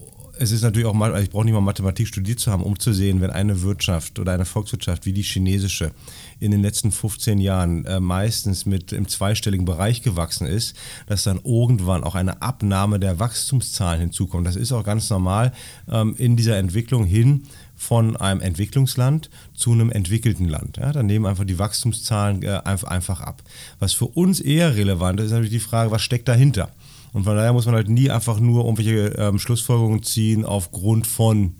es 0.42 0.50
ist 0.50 0.62
natürlich 0.62 0.88
auch 0.88 0.92
mal, 0.92 1.12
also 1.12 1.22
ich 1.22 1.30
brauche 1.30 1.44
nicht 1.44 1.54
mal 1.54 1.60
Mathematik 1.60 2.08
studiert 2.08 2.40
zu 2.40 2.50
haben, 2.50 2.64
um 2.64 2.76
zu 2.76 2.92
sehen, 2.92 3.20
wenn 3.20 3.30
eine 3.30 3.62
Wirtschaft 3.62 4.18
oder 4.18 4.32
eine 4.32 4.44
Volkswirtschaft 4.44 5.06
wie 5.06 5.12
die 5.12 5.22
chinesische 5.22 5.92
in 6.40 6.50
den 6.50 6.62
letzten 6.62 6.90
15 6.90 7.38
Jahren 7.38 7.84
äh, 7.84 8.00
meistens 8.00 8.66
mit 8.66 8.92
im 8.92 9.06
zweistelligen 9.06 9.64
Bereich 9.64 10.02
gewachsen 10.02 10.48
ist, 10.48 10.74
dass 11.06 11.22
dann 11.22 11.40
irgendwann 11.44 12.02
auch 12.02 12.16
eine 12.16 12.42
Abnahme 12.42 12.98
der 12.98 13.20
Wachstumszahlen 13.20 14.00
hinzukommt. 14.00 14.44
Das 14.44 14.56
ist 14.56 14.72
auch 14.72 14.82
ganz 14.82 15.08
normal 15.10 15.52
ähm, 15.88 16.16
in 16.18 16.36
dieser 16.36 16.56
Entwicklung 16.56 17.04
hin 17.04 17.44
von 17.82 18.16
einem 18.16 18.40
Entwicklungsland 18.40 19.28
zu 19.54 19.72
einem 19.72 19.90
entwickelten 19.90 20.48
Land. 20.48 20.76
Ja, 20.76 20.92
dann 20.92 21.06
nehmen 21.06 21.26
einfach 21.26 21.44
die 21.44 21.58
Wachstumszahlen 21.58 22.44
äh, 22.44 22.60
einfach 22.64 23.20
ab. 23.20 23.42
Was 23.80 23.92
für 23.92 24.06
uns 24.06 24.38
eher 24.38 24.76
relevant 24.76 25.18
ist, 25.18 25.26
ist 25.26 25.32
natürlich 25.32 25.50
die 25.50 25.58
Frage, 25.58 25.90
was 25.90 26.00
steckt 26.00 26.28
dahinter? 26.28 26.70
Und 27.12 27.24
von 27.24 27.34
daher 27.34 27.52
muss 27.52 27.66
man 27.66 27.74
halt 27.74 27.88
nie 27.88 28.08
einfach 28.08 28.38
nur 28.38 28.64
irgendwelche 28.64 29.08
ähm, 29.18 29.40
Schlussfolgerungen 29.40 30.04
ziehen 30.04 30.44
aufgrund 30.44 31.08
von 31.08 31.56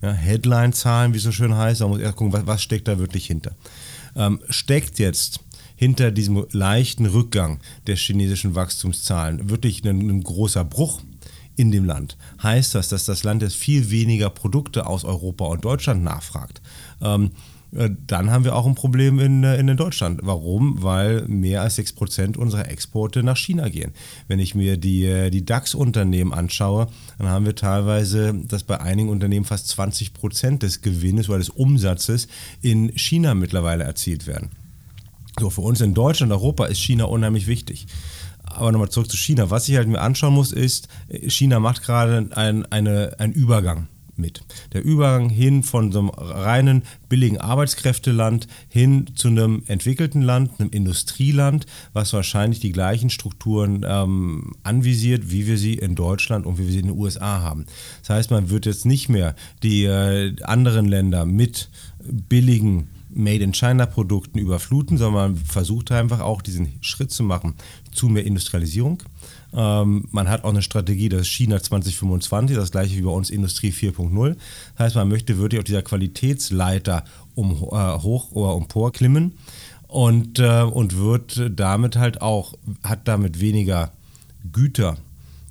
ja, 0.00 0.10
Headline-Zahlen, 0.10 1.12
wie 1.12 1.18
es 1.18 1.24
so 1.24 1.32
schön 1.32 1.54
heißt. 1.54 1.82
Man 1.82 1.90
muss 1.90 2.00
erst 2.00 2.16
gucken, 2.16 2.32
was, 2.32 2.46
was 2.46 2.62
steckt 2.62 2.88
da 2.88 2.98
wirklich 2.98 3.26
hinter. 3.26 3.52
Ähm, 4.16 4.40
steckt 4.48 4.98
jetzt 4.98 5.40
hinter 5.76 6.10
diesem 6.10 6.46
leichten 6.50 7.04
Rückgang 7.04 7.60
der 7.86 7.96
chinesischen 7.96 8.54
Wachstumszahlen 8.54 9.50
wirklich 9.50 9.84
ein, 9.84 10.08
ein 10.08 10.22
großer 10.22 10.64
Bruch 10.64 11.02
in 11.58 11.70
dem 11.70 11.84
Land? 11.84 12.16
Heißt 12.42 12.74
das, 12.74 12.88
dass 12.88 13.04
das 13.04 13.24
Land 13.24 13.42
jetzt 13.42 13.56
viel 13.56 13.90
weniger 13.90 14.30
Produkte 14.30 14.86
aus 14.86 15.04
Europa 15.04 15.44
und 15.46 15.64
Deutschland 15.64 16.02
nachfragt? 16.02 16.60
Ähm, 17.02 17.30
äh, 17.74 17.90
dann 18.06 18.30
haben 18.30 18.44
wir 18.44 18.56
auch 18.56 18.66
ein 18.66 18.74
Problem 18.74 19.18
in, 19.18 19.44
äh, 19.44 19.58
in 19.58 19.76
Deutschland. 19.76 20.20
Warum? 20.22 20.82
Weil 20.82 21.26
mehr 21.28 21.62
als 21.62 21.76
6% 21.76 22.36
unserer 22.36 22.70
Exporte 22.70 23.22
nach 23.22 23.36
China 23.36 23.68
gehen. 23.68 23.92
Wenn 24.26 24.38
ich 24.38 24.54
mir 24.54 24.76
die, 24.76 25.04
äh, 25.04 25.30
die 25.30 25.44
DAX-Unternehmen 25.44 26.32
anschaue, 26.32 26.88
dann 27.18 27.28
haben 27.28 27.44
wir 27.44 27.54
teilweise, 27.54 28.34
dass 28.34 28.62
bei 28.62 28.80
einigen 28.80 29.08
Unternehmen 29.10 29.44
fast 29.44 29.68
20% 29.78 30.62
des 30.62 30.80
Gewinnes 30.80 31.28
oder 31.28 31.38
des 31.38 31.50
Umsatzes 31.50 32.28
in 32.62 32.96
China 32.96 33.34
mittlerweile 33.34 33.84
erzielt 33.84 34.26
werden. 34.26 34.50
So, 35.38 35.50
für 35.50 35.60
uns 35.60 35.80
in 35.80 35.94
Deutschland, 35.94 36.32
Europa 36.32 36.66
ist 36.66 36.80
China 36.80 37.04
unheimlich 37.04 37.46
wichtig. 37.46 37.86
Aber 38.58 38.72
nochmal 38.72 38.90
zurück 38.90 39.10
zu 39.10 39.16
China. 39.16 39.50
Was 39.50 39.68
ich 39.68 39.76
halt 39.76 39.88
mir 39.88 40.00
anschauen 40.00 40.34
muss, 40.34 40.52
ist, 40.52 40.88
China 41.28 41.60
macht 41.60 41.82
gerade 41.82 42.28
ein, 42.32 42.66
eine, 42.66 43.14
einen 43.18 43.32
Übergang 43.32 43.86
mit. 44.16 44.42
Der 44.72 44.84
Übergang 44.84 45.30
hin 45.30 45.62
von 45.62 45.92
so 45.92 46.00
einem 46.00 46.08
reinen 46.10 46.82
billigen 47.08 47.38
Arbeitskräfteland 47.38 48.48
hin 48.68 49.06
zu 49.14 49.28
einem 49.28 49.62
entwickelten 49.66 50.22
Land, 50.22 50.58
einem 50.58 50.70
Industrieland, 50.70 51.66
was 51.92 52.12
wahrscheinlich 52.12 52.58
die 52.58 52.72
gleichen 52.72 53.10
Strukturen 53.10 53.86
ähm, 53.86 54.54
anvisiert, 54.64 55.30
wie 55.30 55.46
wir 55.46 55.56
sie 55.56 55.74
in 55.74 55.94
Deutschland 55.94 56.46
und 56.46 56.58
wie 56.58 56.64
wir 56.64 56.72
sie 56.72 56.80
in 56.80 56.88
den 56.88 56.98
USA 56.98 57.42
haben. 57.42 57.66
Das 58.00 58.10
heißt, 58.10 58.30
man 58.32 58.50
wird 58.50 58.66
jetzt 58.66 58.86
nicht 58.86 59.08
mehr 59.08 59.36
die 59.62 59.84
äh, 59.84 60.34
anderen 60.42 60.86
Länder 60.86 61.24
mit 61.24 61.70
billigen 62.02 62.88
Made 63.10 63.42
in 63.42 63.54
China 63.54 63.86
Produkten 63.86 64.38
überfluten, 64.38 64.98
sondern 64.98 65.32
man 65.32 65.36
versucht 65.36 65.92
einfach 65.92 66.20
auch 66.20 66.42
diesen 66.42 66.74
Schritt 66.80 67.10
zu 67.10 67.22
machen 67.22 67.54
zu 67.92 68.08
mehr 68.08 68.24
Industrialisierung 68.24 69.02
ähm, 69.52 70.06
man 70.10 70.28
hat 70.28 70.44
auch 70.44 70.50
eine 70.50 70.62
Strategie, 70.62 71.08
das 71.08 71.26
China 71.26 71.62
2025, 71.62 72.56
das 72.56 72.70
gleiche 72.70 72.96
wie 72.96 73.02
bei 73.02 73.10
uns 73.10 73.30
Industrie 73.30 73.70
4.0. 73.70 74.36
Das 74.76 74.86
heißt, 74.86 74.96
man 74.96 75.08
möchte 75.08 75.38
wirklich 75.38 75.58
auf 75.58 75.64
dieser 75.64 75.82
Qualitätsleiter 75.82 77.04
um, 77.34 77.52
äh, 77.52 77.98
hoch 77.98 78.32
oder 78.32 78.56
empor 78.56 78.92
klimmen 78.92 79.32
und, 79.86 80.38
äh, 80.38 80.62
und 80.62 80.96
wird 80.96 81.50
damit 81.50 81.96
halt 81.96 82.20
auch, 82.20 82.54
hat 82.82 83.08
damit 83.08 83.40
weniger 83.40 83.92
Güter 84.52 84.98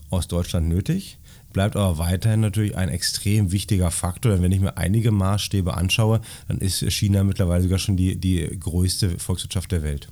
aus 0.09 0.27
Deutschland 0.27 0.69
nötig, 0.69 1.16
bleibt 1.53 1.75
aber 1.75 1.97
weiterhin 1.97 2.41
natürlich 2.41 2.77
ein 2.77 2.89
extrem 2.89 3.51
wichtiger 3.51 3.91
Faktor. 3.91 4.33
Denn 4.33 4.41
wenn 4.41 4.51
ich 4.51 4.59
mir 4.59 4.77
einige 4.77 5.11
Maßstäbe 5.11 5.75
anschaue, 5.75 6.21
dann 6.47 6.57
ist 6.59 6.79
China 6.91 7.23
mittlerweile 7.23 7.63
sogar 7.63 7.79
schon 7.79 7.97
die, 7.97 8.15
die 8.15 8.47
größte 8.59 9.17
Volkswirtschaft 9.19 9.71
der 9.71 9.83
Welt 9.83 10.09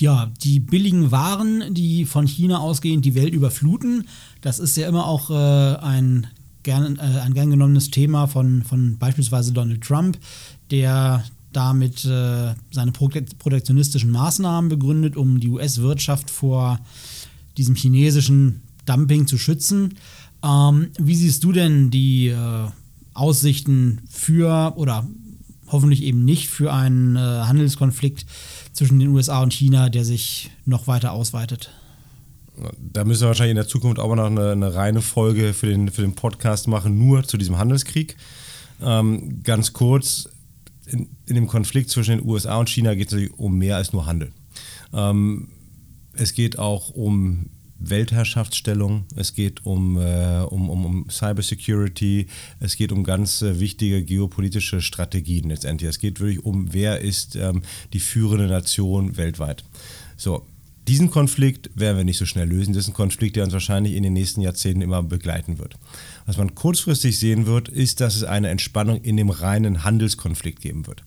ja, 0.00 0.30
die 0.42 0.60
billigen 0.60 1.10
Waren, 1.10 1.74
die 1.74 2.04
von 2.04 2.26
China 2.26 2.58
ausgehen, 2.58 3.02
die 3.02 3.14
Welt 3.14 3.32
überfluten. 3.32 4.08
Das 4.40 4.58
ist 4.58 4.76
ja 4.76 4.88
immer 4.88 5.06
auch 5.06 5.30
äh, 5.30 5.76
ein, 5.76 6.26
gern, 6.62 6.96
äh, 6.96 7.20
ein 7.20 7.34
gern 7.34 7.50
genommenes 7.50 7.90
Thema 7.90 8.26
von, 8.26 8.62
von 8.62 8.98
beispielsweise 8.98 9.52
Donald 9.52 9.82
Trump, 9.82 10.18
der 10.70 11.24
damit 11.52 12.04
äh, 12.04 12.54
seine 12.70 12.92
protektionistischen 12.92 14.10
Maßnahmen 14.10 14.68
begründet, 14.68 15.16
um 15.16 15.40
die 15.40 15.48
US-Wirtschaft 15.48 16.28
vor 16.30 16.78
diesem 17.56 17.74
chinesischen 17.74 18.62
Dumping 18.86 19.26
zu 19.26 19.38
schützen. 19.38 19.94
Ähm, 20.44 20.88
wie 20.98 21.16
siehst 21.16 21.44
du 21.44 21.52
denn 21.52 21.90
die 21.90 22.28
äh, 22.28 22.68
Aussichten 23.14 24.02
für 24.08 24.74
oder 24.76 25.06
hoffentlich 25.68 26.02
eben 26.02 26.24
nicht 26.24 26.48
für 26.48 26.72
einen 26.72 27.16
äh, 27.16 27.18
Handelskonflikt 27.18 28.26
zwischen 28.72 28.98
den 28.98 29.08
USA 29.08 29.42
und 29.42 29.52
China, 29.52 29.88
der 29.88 30.04
sich 30.04 30.50
noch 30.64 30.86
weiter 30.86 31.12
ausweitet. 31.12 31.70
Da 32.78 33.04
müssen 33.04 33.22
wir 33.22 33.28
wahrscheinlich 33.28 33.50
in 33.50 33.56
der 33.56 33.68
Zukunft 33.68 33.98
auch 33.98 34.14
noch 34.14 34.26
eine, 34.26 34.52
eine 34.52 34.74
reine 34.74 35.02
Folge 35.02 35.52
für 35.52 35.66
den, 35.66 35.90
für 35.90 36.02
den 36.02 36.14
Podcast 36.14 36.68
machen, 36.68 36.98
nur 36.98 37.24
zu 37.24 37.36
diesem 37.36 37.58
Handelskrieg. 37.58 38.16
Ähm, 38.80 39.42
ganz 39.42 39.72
kurz, 39.72 40.28
in, 40.86 41.08
in, 41.26 41.34
dem 41.34 41.48
Konflikt 41.48 41.90
zwischen 41.90 42.18
den 42.18 42.26
USA 42.26 42.58
und 42.58 42.68
China 42.68 42.94
geht 42.94 43.12
es 43.12 43.30
um 43.36 43.58
mehr 43.58 43.76
als 43.76 43.92
nur 43.92 44.06
Handel. 44.06 44.32
Ähm, 44.92 45.48
es 46.12 46.32
geht 46.32 46.58
auch 46.58 46.90
um 46.90 47.50
Weltherrschaftsstellung, 47.78 49.04
es 49.14 49.34
geht 49.34 49.64
um, 49.66 49.98
äh, 49.98 50.40
um, 50.48 50.70
um, 50.70 50.84
um 50.84 51.10
Cybersecurity, 51.10 52.26
es 52.60 52.76
geht 52.76 52.92
um 52.92 53.04
ganz 53.04 53.42
äh, 53.42 53.60
wichtige 53.60 54.02
geopolitische 54.02 54.80
Strategien 54.80 55.48
letztendlich. 55.48 55.90
Es 55.90 55.98
geht 55.98 56.20
wirklich 56.20 56.44
um, 56.44 56.72
wer 56.72 57.00
ist 57.00 57.36
ähm, 57.36 57.62
die 57.92 58.00
führende 58.00 58.46
Nation 58.46 59.16
weltweit. 59.16 59.64
So, 60.16 60.46
diesen 60.88 61.10
Konflikt 61.10 61.70
werden 61.74 61.96
wir 61.96 62.04
nicht 62.04 62.18
so 62.18 62.26
schnell 62.26 62.48
lösen. 62.48 62.72
Das 62.72 62.84
ist 62.84 62.90
ein 62.90 62.94
Konflikt, 62.94 63.36
der 63.36 63.44
uns 63.44 63.52
wahrscheinlich 63.52 63.94
in 63.94 64.04
den 64.04 64.12
nächsten 64.12 64.40
Jahrzehnten 64.40 64.82
immer 64.82 65.02
begleiten 65.02 65.58
wird. 65.58 65.76
Was 66.26 66.36
man 66.36 66.54
kurzfristig 66.54 67.18
sehen 67.18 67.46
wird, 67.46 67.68
ist, 67.68 68.00
dass 68.00 68.14
es 68.14 68.22
eine 68.22 68.50
Entspannung 68.50 69.00
in 69.02 69.16
dem 69.16 69.30
reinen 69.30 69.82
Handelskonflikt 69.82 70.60
geben 70.60 70.86
wird. 70.86 71.02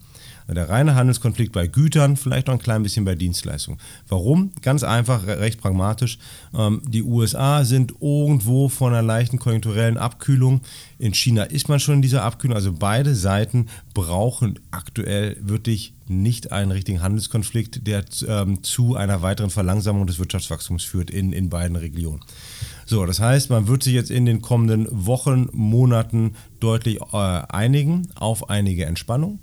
Der 0.53 0.69
reine 0.69 0.95
Handelskonflikt 0.95 1.51
bei 1.51 1.67
Gütern, 1.67 2.17
vielleicht 2.17 2.47
noch 2.47 2.55
ein 2.55 2.59
klein 2.59 2.83
bisschen 2.83 3.05
bei 3.05 3.15
Dienstleistungen. 3.15 3.79
Warum? 4.07 4.51
Ganz 4.61 4.83
einfach, 4.83 5.27
recht 5.27 5.61
pragmatisch. 5.61 6.17
Ähm, 6.53 6.81
die 6.87 7.03
USA 7.03 7.63
sind 7.63 7.93
irgendwo 8.01 8.69
von 8.69 8.93
einer 8.93 9.01
leichten 9.01 9.39
konjunkturellen 9.39 9.97
Abkühlung. 9.97 10.61
In 10.97 11.13
China 11.13 11.43
ist 11.43 11.69
man 11.69 11.79
schon 11.79 11.95
in 11.95 12.01
dieser 12.01 12.23
Abkühlung. 12.23 12.55
Also 12.55 12.73
beide 12.73 13.15
Seiten 13.15 13.67
brauchen 13.93 14.59
aktuell 14.71 15.37
wirklich 15.41 15.93
nicht 16.07 16.51
einen 16.51 16.71
richtigen 16.71 17.01
Handelskonflikt, 17.01 17.85
der 17.87 18.03
ähm, 18.27 18.63
zu 18.63 18.95
einer 18.95 19.21
weiteren 19.21 19.51
Verlangsamung 19.51 20.07
des 20.07 20.17
Wirtschaftswachstums 20.17 20.83
führt 20.83 21.11
in, 21.11 21.31
in 21.31 21.49
beiden 21.49 21.75
Regionen. 21.75 22.21
So, 22.85 23.05
das 23.05 23.19
heißt, 23.19 23.51
man 23.51 23.67
wird 23.67 23.83
sich 23.83 23.93
jetzt 23.93 24.09
in 24.09 24.25
den 24.25 24.41
kommenden 24.41 24.87
Wochen, 24.89 25.47
Monaten 25.51 26.35
deutlich 26.59 26.99
äh, 27.13 27.17
einigen 27.17 28.09
auf 28.15 28.49
einige 28.49 28.85
Entspannung. 28.85 29.37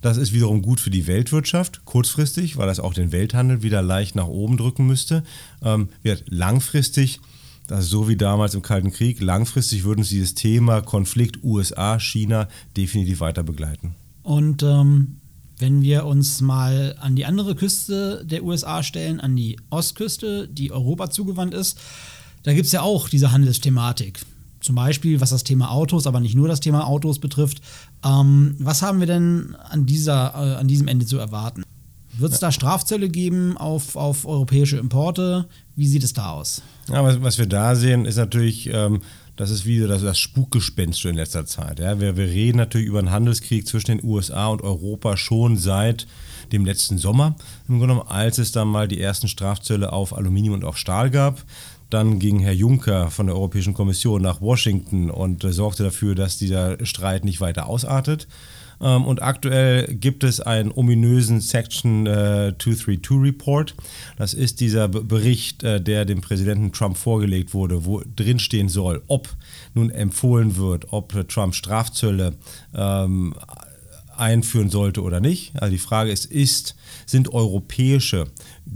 Das 0.00 0.16
ist 0.16 0.32
wiederum 0.32 0.62
gut 0.62 0.80
für 0.80 0.90
die 0.90 1.06
Weltwirtschaft, 1.06 1.84
kurzfristig, 1.84 2.56
weil 2.56 2.66
das 2.66 2.80
auch 2.80 2.94
den 2.94 3.12
Welthandel 3.12 3.62
wieder 3.62 3.82
leicht 3.82 4.14
nach 4.14 4.28
oben 4.28 4.56
drücken 4.56 4.86
müsste. 4.86 5.24
Ähm, 5.62 5.88
wird 6.02 6.24
langfristig, 6.28 7.20
das 7.66 7.84
ist 7.84 7.90
so 7.90 8.08
wie 8.08 8.16
damals 8.16 8.54
im 8.54 8.62
Kalten 8.62 8.92
Krieg, 8.92 9.20
langfristig 9.20 9.84
würden 9.84 10.04
sie 10.04 10.16
dieses 10.16 10.34
Thema 10.34 10.82
Konflikt 10.82 11.42
USA-China 11.42 12.48
definitiv 12.76 13.20
weiter 13.20 13.42
begleiten. 13.42 13.94
Und 14.22 14.62
ähm, 14.62 15.16
wenn 15.58 15.82
wir 15.82 16.04
uns 16.04 16.40
mal 16.40 16.96
an 17.00 17.16
die 17.16 17.24
andere 17.24 17.54
Küste 17.54 18.24
der 18.24 18.44
USA 18.44 18.82
stellen, 18.82 19.20
an 19.20 19.36
die 19.36 19.58
Ostküste, 19.70 20.48
die 20.48 20.70
Europa 20.70 21.10
zugewandt 21.10 21.54
ist, 21.54 21.78
da 22.42 22.52
gibt 22.52 22.66
es 22.66 22.72
ja 22.72 22.82
auch 22.82 23.08
diese 23.08 23.32
Handelsthematik. 23.32 24.20
Zum 24.60 24.74
Beispiel, 24.74 25.20
was 25.20 25.30
das 25.30 25.44
Thema 25.44 25.70
Autos, 25.70 26.06
aber 26.06 26.20
nicht 26.20 26.34
nur 26.34 26.48
das 26.48 26.60
Thema 26.60 26.86
Autos 26.86 27.18
betrifft. 27.18 27.60
Ähm, 28.04 28.54
was 28.58 28.82
haben 28.82 29.00
wir 29.00 29.06
denn 29.06 29.56
an, 29.68 29.86
dieser, 29.86 30.34
äh, 30.34 30.56
an 30.56 30.68
diesem 30.68 30.88
Ende 30.88 31.06
zu 31.06 31.18
erwarten? 31.18 31.62
Wird 32.18 32.32
es 32.32 32.40
da 32.40 32.50
Strafzölle 32.50 33.08
geben 33.10 33.58
auf, 33.58 33.94
auf 33.96 34.26
europäische 34.26 34.78
Importe? 34.78 35.46
Wie 35.74 35.86
sieht 35.86 36.02
es 36.02 36.14
da 36.14 36.30
aus? 36.30 36.62
Ja, 36.88 37.04
was, 37.04 37.20
was 37.20 37.38
wir 37.38 37.46
da 37.46 37.74
sehen, 37.74 38.06
ist 38.06 38.16
natürlich, 38.16 38.70
ähm, 38.72 39.02
das 39.36 39.50
ist 39.50 39.66
wieder 39.66 39.86
das, 39.86 40.02
das 40.02 40.18
Spukgespenst 40.18 41.04
in 41.04 41.14
letzter 41.14 41.44
Zeit. 41.44 41.78
Ja? 41.78 42.00
Wir, 42.00 42.16
wir 42.16 42.26
reden 42.26 42.56
natürlich 42.56 42.86
über 42.86 43.00
einen 43.00 43.10
Handelskrieg 43.10 43.66
zwischen 43.68 43.98
den 43.98 44.04
USA 44.04 44.46
und 44.46 44.62
Europa 44.62 45.18
schon 45.18 45.58
seit 45.58 46.06
dem 46.52 46.64
letzten 46.64 46.96
Sommer, 46.96 47.36
im 47.68 47.78
Grunde 47.78 47.94
genommen, 47.94 48.08
als 48.08 48.38
es 48.38 48.52
dann 48.52 48.68
mal 48.68 48.88
die 48.88 49.00
ersten 49.00 49.28
Strafzölle 49.28 49.92
auf 49.92 50.16
Aluminium 50.16 50.54
und 50.54 50.64
auf 50.64 50.78
Stahl 50.78 51.10
gab. 51.10 51.44
Dann 51.90 52.18
ging 52.18 52.40
Herr 52.40 52.52
Juncker 52.52 53.10
von 53.10 53.26
der 53.26 53.36
Europäischen 53.36 53.74
Kommission 53.74 54.22
nach 54.22 54.40
Washington 54.40 55.10
und 55.10 55.44
äh, 55.44 55.52
sorgte 55.52 55.84
dafür, 55.84 56.14
dass 56.14 56.36
dieser 56.38 56.84
Streit 56.84 57.24
nicht 57.24 57.40
weiter 57.40 57.66
ausartet. 57.66 58.26
Ähm, 58.80 59.04
und 59.04 59.22
aktuell 59.22 59.86
gibt 59.94 60.24
es 60.24 60.40
einen 60.40 60.72
ominösen 60.72 61.40
Section 61.40 62.06
äh, 62.06 62.52
232 62.58 63.10
Report. 63.22 63.74
Das 64.16 64.34
ist 64.34 64.60
dieser 64.60 64.88
B 64.88 65.00
Bericht, 65.00 65.62
äh, 65.62 65.80
der 65.80 66.04
dem 66.04 66.20
Präsidenten 66.20 66.72
Trump 66.72 66.96
vorgelegt 66.96 67.54
wurde, 67.54 67.84
wo 67.84 68.02
drinstehen 68.16 68.68
soll, 68.68 69.02
ob 69.06 69.28
nun 69.74 69.90
empfohlen 69.90 70.56
wird, 70.56 70.92
ob 70.92 71.28
Trump 71.28 71.54
Strafzölle 71.54 72.34
ähm, 72.74 73.34
einführen 74.18 74.70
sollte 74.70 75.02
oder 75.02 75.20
nicht. 75.20 75.52
Also 75.60 75.72
die 75.72 75.78
Frage 75.78 76.10
ist, 76.10 76.26
ist, 76.26 76.76
sind 77.06 77.32
europäische 77.32 78.26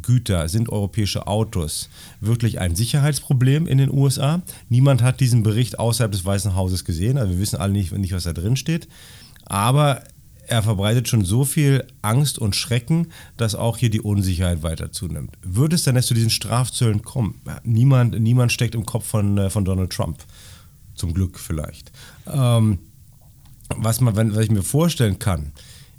Güter, 0.03 0.49
sind 0.49 0.69
europäische 0.69 1.27
Autos 1.27 1.89
wirklich 2.21 2.61
ein 2.61 2.77
Sicherheitsproblem 2.77 3.67
in 3.67 3.79
den 3.79 3.91
USA? 3.91 4.43
Niemand 4.69 5.03
hat 5.03 5.21
diesen 5.21 5.43
Bericht 5.43 5.79
außerhalb 5.79 6.13
des 6.13 6.25
Weißen 6.25 6.55
Hauses 6.55 6.85
gesehen, 6.85 7.19
also 7.19 7.33
wir 7.33 7.41
wissen 7.41 7.57
alle 7.57 7.73
nicht, 7.73 7.93
nicht 7.93 8.13
was 8.13 8.25
da 8.25 8.33
drin 8.33 8.57
steht. 8.57 8.89
Aber 9.45 10.03
er 10.51 10.63
verbreitet 10.63 11.09
schon 11.09 11.25
so 11.25 11.45
viel 11.45 11.87
Angst 12.03 12.39
und 12.39 12.57
Schrecken, 12.57 13.13
dass 13.37 13.55
auch 13.55 13.79
hier 13.79 13.89
die 13.89 14.01
Unsicherheit 14.01 14.63
weiter 14.65 14.91
zunimmt. 14.91 15.39
Wird 15.43 15.73
es 15.73 15.85
denn 15.85 15.95
jetzt 15.95 16.09
zu 16.09 16.15
diesen 16.15 16.31
Strafzöllen 16.31 17.03
kommen? 17.03 17.41
Niemand, 17.63 18.21
niemand 18.21 18.51
steckt 18.51 18.75
im 18.75 18.85
Kopf 18.85 19.07
von, 19.07 19.39
äh, 19.39 19.49
von 19.49 19.65
Donald 19.65 19.93
Trump. 19.93 20.19
Zum 20.97 21.15
Glück 21.15 21.39
vielleicht. 21.39 21.93
Ähm, 22.27 22.79
was, 23.77 24.01
man, 24.01 24.35
was 24.35 24.45
ich 24.45 24.51
mir 24.51 24.63
vorstellen 24.63 25.19
kann, 25.19 25.53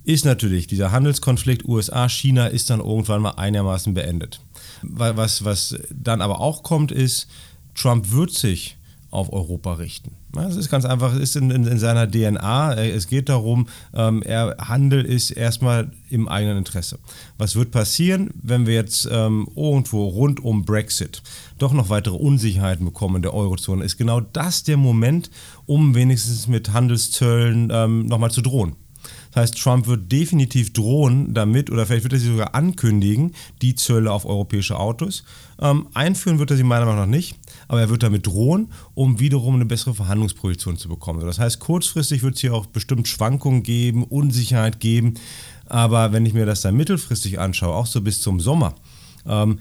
ist 0.04 0.26
natürlich, 0.26 0.68
dieser 0.68 0.92
Handelskonflikt 0.92 1.66
USA-China 1.66 2.48
ist 2.48 2.70
dann 2.70 2.80
irgendwann 2.80 3.22
mal 3.22 3.32
einigermaßen 3.32 3.94
beendet. 3.94 4.42
Was, 4.82 5.46
was 5.46 5.78
dann 5.92 6.22
aber 6.22 6.40
auch 6.40 6.64
kommt, 6.64 6.92
ist, 6.92 7.28
Trump 7.76 8.12
wird 8.12 8.32
sich 8.32 8.78
auf 9.12 9.32
Europa 9.32 9.74
richten. 9.74 10.14
Das 10.32 10.56
ist 10.56 10.70
ganz 10.70 10.86
einfach, 10.86 11.14
es 11.14 11.20
ist 11.20 11.36
in, 11.36 11.52
in, 11.52 11.68
in, 11.68 11.78
seiner 11.78 12.10
DNA. 12.10 12.76
Es 12.76 13.08
geht 13.08 13.28
darum, 13.28 13.68
ähm, 13.94 14.24
er, 14.24 14.56
Handel 14.58 15.04
ist 15.04 15.32
erstmal 15.32 15.92
im 16.10 16.30
eigenen 16.30 16.58
Interesse. 16.58 16.98
Was 17.38 17.58
wird 17.58 17.72
passieren, 17.72 18.30
wenn 18.42 18.66
wir 18.66 18.74
jetzt 18.74 19.08
ähm, 19.12 19.50
irgendwo 19.56 20.08
rund 20.08 20.40
um 20.40 20.64
Brexit 20.64 21.22
doch 21.58 21.74
noch 21.74 21.90
weitere 21.90 22.16
Unsicherheiten 22.16 22.86
bekommen 22.86 23.18
in 23.18 23.22
der 23.22 23.34
Eurozone? 23.34 23.84
Ist 23.84 23.98
genau 23.98 24.22
das 24.22 24.64
der 24.64 24.78
Moment, 24.78 25.30
um 25.66 25.94
wenigstens 25.94 26.48
mit 26.48 26.72
Handelszöllen 26.72 27.70
ähm, 27.72 28.06
nochmal 28.06 28.32
zu 28.32 28.42
drohen? 28.42 28.78
Das 29.32 29.44
heißt, 29.44 29.58
Trump 29.62 29.88
wird 29.88 30.12
definitiv 30.12 30.74
drohen 30.74 31.34
damit, 31.34 31.70
oder 31.70 31.86
vielleicht 31.86 32.04
wird 32.04 32.14
er 32.14 32.20
sie 32.20 32.28
sogar 32.28 32.54
ankündigen, 32.56 33.34
die 33.62 33.76
Zölle 33.76 34.12
auf 34.12 34.26
europäische 34.26 34.78
Autos. 34.78 35.24
Ähm, 35.60 35.88
einführen 35.94 36.40
wird 36.40 36.52
er 36.52 36.58
sie 36.58 36.64
meiner 36.64 36.86
Meinung 36.86 37.02
nach 37.02 37.08
nicht, 37.08 37.38
aber 37.68 37.82
er 37.82 37.90
wird 37.90 38.04
damit 38.04 38.28
drohen, 38.28 38.72
um 38.94 39.20
wiederum 39.20 39.56
eine 39.56 39.66
bessere 39.66 39.94
Verhandlungsposition 39.94 40.78
zu 40.78 40.90
bekommen. 40.90 41.26
Das 41.26 41.40
heißt, 41.40 41.60
kurzfristig 41.60 42.24
wird 42.24 42.36
es 42.36 42.42
hier 42.42 42.54
auch 42.54 42.66
bestimmt 42.66 43.08
Schwankungen 43.08 43.64
geben, 43.64 44.04
Unsicherheit 44.04 44.80
geben. 44.80 45.16
Aber 45.68 46.12
wenn 46.12 46.26
ich 46.26 46.34
mir 46.34 46.46
das 46.46 46.62
dann 46.62 46.76
mittelfristig 46.76 47.40
anschaue, 47.40 47.74
auch 47.74 47.86
so 47.86 48.02
bis 48.02 48.20
zum 48.20 48.40
Sommer, 48.40 48.76
ähm, 49.26 49.60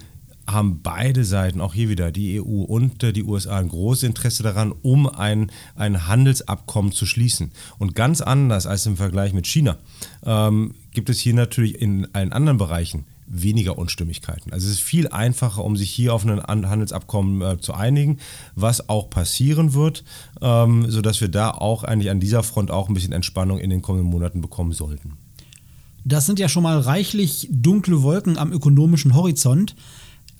haben 0.52 0.82
beide 0.82 1.24
Seiten, 1.24 1.60
auch 1.60 1.74
hier 1.74 1.88
wieder 1.88 2.12
die 2.12 2.40
EU 2.40 2.62
und 2.62 3.02
äh, 3.02 3.12
die 3.12 3.24
USA, 3.24 3.58
ein 3.58 3.68
großes 3.68 4.04
Interesse 4.04 4.42
daran, 4.42 4.72
um 4.82 5.08
ein, 5.08 5.50
ein 5.76 6.06
Handelsabkommen 6.06 6.92
zu 6.92 7.06
schließen. 7.06 7.52
Und 7.78 7.94
ganz 7.94 8.20
anders 8.20 8.66
als 8.66 8.86
im 8.86 8.96
Vergleich 8.96 9.32
mit 9.32 9.46
China 9.46 9.78
ähm, 10.24 10.74
gibt 10.92 11.10
es 11.10 11.20
hier 11.20 11.34
natürlich 11.34 11.80
in 11.80 12.06
allen 12.14 12.32
anderen 12.32 12.58
Bereichen 12.58 13.04
weniger 13.30 13.78
Unstimmigkeiten. 13.78 14.52
Also 14.52 14.66
es 14.66 14.74
ist 14.74 14.82
viel 14.82 15.08
einfacher, 15.08 15.64
um 15.64 15.76
sich 15.76 15.90
hier 15.90 16.12
auf 16.12 16.26
ein 16.26 16.68
Handelsabkommen 16.68 17.40
äh, 17.42 17.60
zu 17.60 17.72
einigen, 17.72 18.18
was 18.56 18.88
auch 18.88 19.08
passieren 19.08 19.72
wird, 19.72 20.04
ähm, 20.42 20.90
sodass 20.90 21.20
wir 21.20 21.28
da 21.28 21.52
auch 21.52 21.84
eigentlich 21.84 22.10
an 22.10 22.20
dieser 22.20 22.42
Front 22.42 22.70
auch 22.70 22.88
ein 22.88 22.94
bisschen 22.94 23.12
Entspannung 23.12 23.58
in 23.58 23.70
den 23.70 23.82
kommenden 23.82 24.10
Monaten 24.10 24.40
bekommen 24.40 24.72
sollten. 24.72 25.16
Das 26.04 26.26
sind 26.26 26.38
ja 26.38 26.48
schon 26.48 26.62
mal 26.62 26.78
reichlich 26.78 27.48
dunkle 27.50 28.02
Wolken 28.02 28.38
am 28.38 28.52
ökonomischen 28.52 29.14
Horizont. 29.14 29.76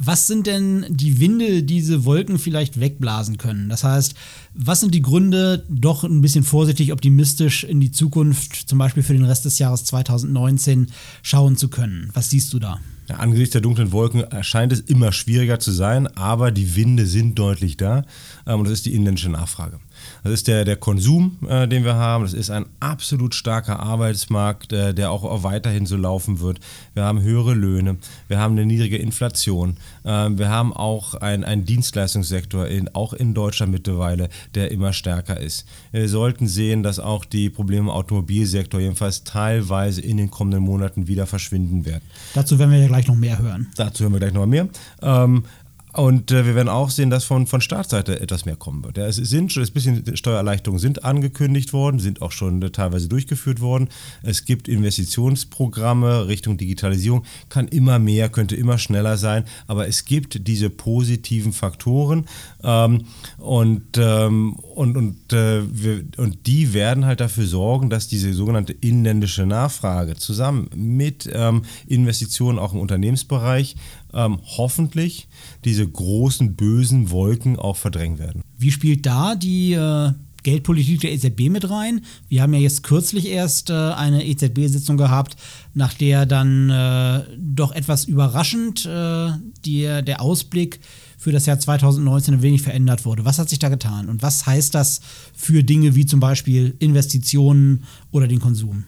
Was 0.03 0.27
sind 0.27 0.47
denn 0.47 0.87
die 0.89 1.21
Winde, 1.21 1.63
die 1.63 1.67
diese 1.67 2.07
Wolken 2.07 2.39
vielleicht 2.39 2.81
wegblasen 2.81 3.37
können? 3.37 3.69
Das 3.69 3.85
heißt, 3.85 4.15
was 4.55 4.81
sind 4.81 4.95
die 4.95 5.03
Gründe, 5.03 5.63
doch 5.69 6.05
ein 6.05 6.23
bisschen 6.23 6.43
vorsichtig 6.43 6.95
optimistisch 6.95 7.65
in 7.65 7.81
die 7.81 7.91
Zukunft, 7.91 8.67
zum 8.67 8.79
Beispiel 8.79 9.03
für 9.03 9.13
den 9.13 9.27
Rest 9.27 9.45
des 9.45 9.59
Jahres 9.59 9.85
2019, 9.85 10.87
schauen 11.23 11.59
zu 11.59 11.69
können? 11.69 12.09
Was 12.15 12.31
siehst 12.31 12.55
du 12.55 12.59
da? 12.59 12.81
Ja, 13.11 13.17
angesichts 13.17 13.53
der 13.53 13.61
dunklen 13.61 13.93
Wolken 13.93 14.25
scheint 14.43 14.73
es 14.73 14.81
immer 14.81 15.13
schwieriger 15.13 15.59
zu 15.59 15.71
sein, 15.71 16.07
aber 16.07 16.51
die 16.51 16.77
Winde 16.77 17.05
sind 17.05 17.39
deutlich 17.39 17.77
da 17.77 18.07
ähm, 18.47 18.61
und 18.61 18.65
das 18.65 18.73
ist 18.73 18.87
die 18.87 18.95
inländische 18.95 19.29
Nachfrage. 19.29 19.81
Das 20.23 20.33
ist 20.33 20.49
der, 20.49 20.65
der 20.65 20.77
Konsum, 20.77 21.39
äh, 21.49 21.67
den 21.67 21.85
wir 21.85 21.95
haben. 21.95 22.25
Das 22.25 22.35
ist 22.35 22.51
ein 22.51 22.67
absolut 22.81 23.35
starker 23.35 23.81
Arbeitsmarkt, 23.81 24.73
äh, 24.73 24.95
der 24.95 25.11
auch, 25.11 25.25
auch, 25.25 25.43
weiterhin 25.43 25.87
so 25.87 25.97
laufen 25.97 26.41
wird. 26.41 26.61
Wir 26.95 27.05
haben 27.05 27.23
höhere 27.23 27.55
Löhne, 27.55 27.97
wir 28.29 28.39
haben 28.39 28.53
eine 28.53 28.67
niedrige 28.67 28.99
Inflation, 28.99 29.77
äh, 30.05 30.29
wir 30.31 30.49
haben 30.49 30.73
auch 30.73 31.15
einen 31.15 31.65
Dienstleistungssektor, 31.65 32.67
in, 32.67 32.95
auch 32.95 33.13
in 33.13 33.35
Deutschland 33.35 33.73
mittlerweile, 33.73 34.29
der 34.55 34.71
immer 34.71 34.93
stärker 34.93 35.41
ist. 35.41 35.67
Wir 35.93 36.09
sollten 36.09 36.47
sehen, 36.47 36.83
dass 36.83 36.99
auch 36.99 37.25
die 37.25 37.51
Probleme 37.51 37.81
im 37.81 37.91
Automobilsektor 37.91 38.81
jedenfalls 38.81 39.25
teilweise 39.25 40.01
in 40.01 40.17
den 40.17 40.31
kommenden 40.31 40.63
Monaten 40.63 41.07
wieder 41.07 41.27
verschwinden 41.27 41.87
werden. 41.87 42.05
Dazu 42.35 42.59
werden 42.59 42.71
wir 42.71 42.79
ja 42.79 42.89
gleich 42.89 43.07
noch 43.07 43.17
mehr 43.17 43.39
hören. 43.39 43.69
Dazu 43.77 44.05
hören 44.05 44.13
wir 44.13 44.21
gleich 44.21 44.33
noch 44.33 44.47
mehr. 44.47 44.69
Ähm, 45.03 45.45
und 45.93 46.31
äh, 46.31 46.47
wir 46.47 46.55
werden 46.55 46.69
auch 46.69 46.91
sehen, 46.91 47.11
dass 47.11 47.25
von, 47.25 47.47
von 47.47 47.61
Staatsseite 47.61 48.21
etwas 48.21 48.45
mehr 48.45 48.57
kommen 48.57 48.85
wird. 48.85 48.97
Ja, 48.97 49.07
es 49.07 49.17
sind 49.17 49.53
schon 49.53 49.65
ein 49.65 49.73
bisschen 49.73 50.17
Steuererleichterungen 50.17 50.81
sind 50.81 51.05
angekündigt 51.05 51.73
worden, 51.73 51.99
sind 51.99 52.23
auch 52.23 52.33
schon 52.33 52.63
äh, 52.63 52.71
teilweise 52.71 53.09
durchgeführt 53.09 53.61
worden. 53.61 53.89
Es 54.23 54.45
gibt 54.45 54.69
Investitionsprogramme 54.69 56.29
Richtung 56.29 56.57
Digitalisierung, 56.57 57.25
kann 57.49 57.69
immer 57.69 57.99
mehr, 57.99 58.29
könnte 58.29 58.57
immer 58.57 58.79
schneller 58.79 59.17
sein, 59.17 59.45
aber 59.67 59.89
es 59.89 60.05
gibt 60.05 60.47
diese 60.47 60.71
positiven 60.71 61.53
Faktoren 61.53 62.27
ähm, 62.63 63.05
und, 63.39 63.99
ähm, 63.99 64.55
und, 64.55 64.97
und, 64.97 65.33
äh, 65.33 65.63
wir, 65.71 66.05
und 66.17 66.47
die 66.47 66.73
werden 66.73 67.05
halt 67.05 67.21
dafür 67.21 67.47
sorgen, 67.47 67.91
dass 67.91 68.07
diese 68.07 68.33
sogenannte 68.33 68.73
inländische 68.73 69.47
Nachfrage 69.47 70.17
zusammen 70.17 70.69
mit 70.75 71.29
ähm, 71.33 71.63
Investitionen 71.87 72.59
auch 72.59 72.73
im 72.73 72.81
Unternehmensbereich 72.81 73.77
ähm, 74.15 74.39
hoffentlich 74.45 75.29
diese 75.65 75.87
großen 75.87 76.55
bösen 76.57 77.11
Wolken 77.11 77.59
auch 77.59 77.77
verdrängen 77.77 78.19
werden. 78.19 78.43
Wie 78.59 78.71
spielt 78.71 79.07
da 79.07 79.35
die 79.35 79.73
äh, 79.73 80.13
Geldpolitik 80.43 81.01
der 81.01 81.13
EZB 81.13 81.49
mit 81.51 81.71
rein? 81.71 82.03
Wir 82.29 82.43
haben 82.43 82.55
ja 82.55 82.61
jetzt 82.61 82.83
kürzlich 82.83 83.27
erst 83.27 83.71
äh, 83.71 83.75
eine 83.75 84.27
EZB-Sitzung 84.27 84.97
gehabt, 84.97 85.37
nach 85.75 85.95
der 85.95 86.27
dann 86.27 86.71
äh, 86.71 87.23
doch 87.39 87.73
etwas 87.73 88.05
überraschend 88.05 88.87
äh, 88.87 89.31
die, 89.65 89.83
der 89.83 90.21
Ausblick 90.21 90.81
für 91.19 91.33
das 91.33 91.45
Jahr 91.45 91.59
2019 91.59 92.35
ein 92.35 92.43
wenig 92.43 92.63
verändert 92.63 93.05
wurde. 93.05 93.27
Was 93.27 93.39
hat 93.39 93.51
sich 93.51 93.59
da 93.59 93.69
getan 93.69 94.09
und 94.09 94.23
was 94.23 94.47
heißt 94.47 94.75
das 94.75 95.03
für 95.35 95.63
Dinge 95.63 95.95
wie 95.95 96.07
zum 96.07 96.19
Beispiel 96.19 96.75
Investitionen 96.79 97.85
oder 98.11 98.27
den 98.27 98.41
Konsum? 98.41 98.85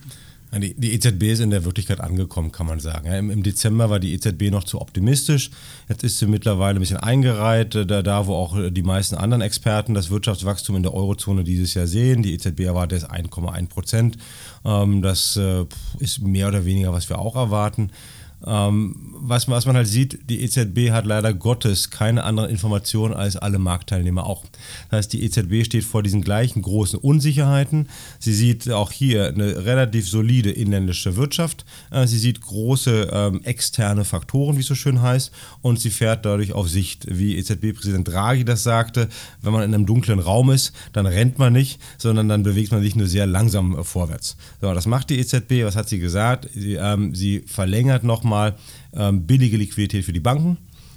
Die, 0.54 0.74
die, 0.74 0.92
EZB 0.92 1.22
ist 1.32 1.40
in 1.40 1.48
der 1.48 1.64
Wirklichkeit 1.64 2.00
angekommen, 2.00 2.52
kann 2.52 2.66
man 2.66 2.78
sagen. 2.78 3.06
Ja, 3.06 3.16
im, 3.16 3.30
im, 3.30 3.42
Dezember 3.42 3.88
war 3.88 3.98
die 3.98 4.12
EZB 4.12 4.50
noch 4.50 4.64
zu 4.64 4.82
optimistisch. 4.82 5.50
Jetzt 5.88 6.04
ist 6.04 6.18
sie 6.18 6.26
mittlerweile 6.26 6.78
ein 6.78 6.80
bisschen 6.80 6.98
eingereiht, 6.98 7.74
äh, 7.74 7.86
da, 7.86 8.02
da 8.02 8.26
wo 8.26 8.34
auch 8.34 8.58
äh, 8.58 8.70
die 8.70 8.82
meisten 8.82 9.14
anderen 9.14 9.40
Experten 9.40 9.94
das 9.94 10.10
Wirtschaftswachstum 10.10 10.76
in 10.76 10.82
der 10.82 10.92
Eurozone 10.92 11.42
dieses 11.42 11.72
Jahr 11.72 11.86
sehen. 11.86 12.22
Die 12.22 12.34
EZB 12.34 12.60
erwartet 12.60 13.10
1,1 13.10 13.68
Prozent. 13.68 14.18
Ähm, 14.66 15.00
das 15.00 15.36
äh, 15.36 15.64
ist 16.00 16.20
mehr 16.20 16.48
oder 16.48 16.66
weniger, 16.66 16.92
was 16.92 17.08
wir 17.08 17.18
auch 17.18 17.34
erwarten. 17.34 17.90
Ähm, 18.46 19.12
was, 19.24 19.48
was 19.48 19.66
man 19.66 19.76
halt 19.76 19.87
sieht, 19.87 20.18
die 20.28 20.42
EZB 20.42 20.90
hat 20.90 21.07
leider 21.07 21.33
Gottes 21.33 21.90
keine 21.90 22.24
anderen 22.24 22.50
Informationen 22.50 23.14
als 23.14 23.37
alle 23.37 23.59
Marktteilnehmer 23.59 24.26
auch. 24.26 24.44
Das 24.90 24.98
heißt, 24.98 25.12
die 25.12 25.24
EZB 25.24 25.64
steht 25.64 25.85
vor 25.85 26.02
diesen 26.02 26.22
gleichen 26.22 26.62
großen 26.62 26.98
Unsicherheiten. 26.98 27.88
Sie 28.18 28.35
sieht 28.35 28.68
auch 28.70 28.90
hier 28.90 29.28
eine 29.28 29.64
relativ 29.64 30.09
solide 30.09 30.50
inländische 30.50 31.16
Wirtschaft. 31.16 31.64
Äh, 31.92 32.07
sie 32.09 32.18
sieht 32.18 32.40
große 32.40 33.11
ähm, 33.12 33.44
externe 33.44 34.05
Faktoren, 34.05 34.57
wie 34.57 34.61
es 34.61 34.66
so 34.66 34.74
schön 34.74 35.00
heißt, 35.00 35.31
und 35.61 35.78
sie 35.78 35.90
fährt 35.90 36.24
dadurch 36.24 36.52
auf 36.52 36.68
Sicht, 36.68 37.07
wie 37.09 37.37
EZB-Präsident 37.37 38.09
Draghi 38.09 38.44
das 38.44 38.64
sagte, 38.64 39.09
wenn 39.40 39.52
man 39.52 39.62
in 39.62 39.72
einem 39.72 39.87
dunklen 39.87 40.18
Raum 40.18 40.50
ist, 40.50 40.72
dann 40.92 41.07
rennt 41.07 41.38
man 41.38 41.52
nicht, 41.52 41.81
sondern 41.96 42.28
dann 42.28 42.42
bewegt 42.42 42.72
man 42.72 42.83
sich 42.83 42.96
nur 42.96 43.07
sehr 43.07 43.26
langsam 43.26 43.78
äh, 43.78 43.85
vorwärts. 43.85 44.37
So, 44.61 44.74
das 44.74 44.87
macht 44.87 45.11
die 45.11 45.20
EZB. 45.20 45.64
Was 45.64 45.76
hat 45.76 45.88
sie 45.88 46.00
gesagt? 46.00 46.48
Sie, 46.55 46.74
ähm, 46.74 47.14
sie 47.14 47.44
verlängert 47.46 48.02
nochmal 48.02 48.31
nochmal 48.32 48.54
ähm, 48.94 49.26
billige 49.26 49.56
Liquidität 49.56 50.04
für 50.04 50.12
die 50.12 50.20
Banken, 50.20 50.56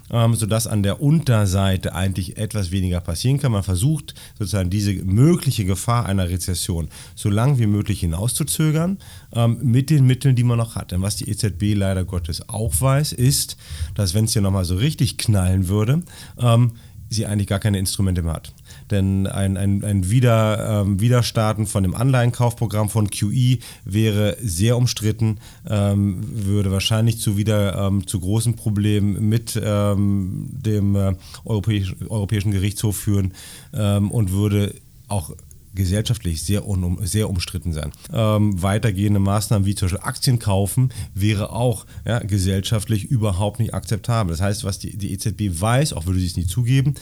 ähm, 0.09 0.35
sodass 0.35 0.67
an 0.67 0.83
der 0.83 1.01
Unterseite 1.01 1.93
eigentlich 1.93 2.37
etwas 2.37 2.71
weniger 2.71 3.01
passieren 3.01 3.39
kann. 3.39 3.51
Man 3.51 3.63
versucht 3.63 4.13
sozusagen 4.37 4.69
diese 4.69 4.93
mögliche 4.93 5.65
Gefahr 5.65 6.05
einer 6.05 6.29
Rezession 6.29 6.87
so 7.15 7.29
lang 7.29 7.59
wie 7.59 7.67
möglich 7.67 7.99
hinauszuzögern 7.99 8.99
ähm, 9.33 9.59
mit 9.61 9.89
den 9.89 10.07
Mitteln, 10.07 10.35
die 10.35 10.43
man 10.43 10.57
noch 10.57 10.75
hat. 10.75 10.91
Denn 10.91 11.01
was 11.01 11.17
die 11.17 11.29
EZB 11.29 11.75
leider 11.75 12.05
Gottes 12.05 12.47
auch 12.47 12.73
weiß, 12.79 13.11
ist, 13.11 13.57
dass 13.95 14.13
wenn 14.13 14.25
es 14.25 14.33
hier 14.33 14.41
nochmal 14.41 14.65
so 14.65 14.75
richtig 14.75 15.17
knallen 15.17 15.67
würde, 15.67 16.03
ähm, 16.39 16.73
sie 17.09 17.25
eigentlich 17.25 17.47
gar 17.47 17.59
keine 17.59 17.79
Instrumente 17.79 18.21
mehr 18.21 18.33
hat. 18.33 18.53
Denn 18.91 19.27
ein, 19.27 19.57
ein, 19.57 19.83
ein 19.83 20.09
Wieder, 20.09 20.81
ähm, 20.81 20.99
Widerstarten 20.99 21.65
von 21.65 21.83
dem 21.83 21.95
Anleihenkaufprogramm 21.95 22.89
von 22.89 23.09
QE 23.09 23.57
wäre 23.83 24.37
sehr 24.41 24.77
umstritten, 24.77 25.39
ähm, 25.67 26.19
würde 26.31 26.71
wahrscheinlich 26.71 27.19
zu 27.19 27.37
wieder 27.37 27.87
ähm, 27.87 28.05
zu 28.05 28.19
großen 28.19 28.55
Problemen 28.55 29.27
mit 29.27 29.59
ähm, 29.63 30.49
dem 30.51 30.95
äh, 30.95 31.15
Europäisch, 31.45 31.95
Europäischen 32.07 32.51
Gerichtshof 32.51 32.95
führen 32.95 33.33
ähm, 33.73 34.11
und 34.11 34.31
würde 34.31 34.75
auch 35.07 35.31
gesellschaftlich 35.75 36.41
sehr, 36.41 36.67
un, 36.67 36.97
sehr 37.05 37.29
umstritten 37.29 37.73
sein. 37.73 37.91
Ähm, 38.11 38.61
weitergehende 38.61 39.19
Maßnahmen 39.19 39.65
wie 39.65 39.75
zum 39.75 39.87
Beispiel 39.87 40.07
Aktien 40.07 40.39
kaufen 40.39 40.89
wäre 41.13 41.51
auch 41.51 41.85
ja, 42.05 42.19
gesellschaftlich 42.19 43.05
überhaupt 43.05 43.59
nicht 43.59 43.73
akzeptabel. 43.73 44.31
Das 44.31 44.41
heißt, 44.41 44.63
was 44.63 44.79
die, 44.79 44.97
die 44.97 45.11
EZB 45.13 45.61
weiß, 45.61 45.93
auch 45.93 46.05
würde 46.05 46.19
sie 46.19 46.27
es 46.27 46.37
nie 46.37 46.47
zugeben, 46.47 46.95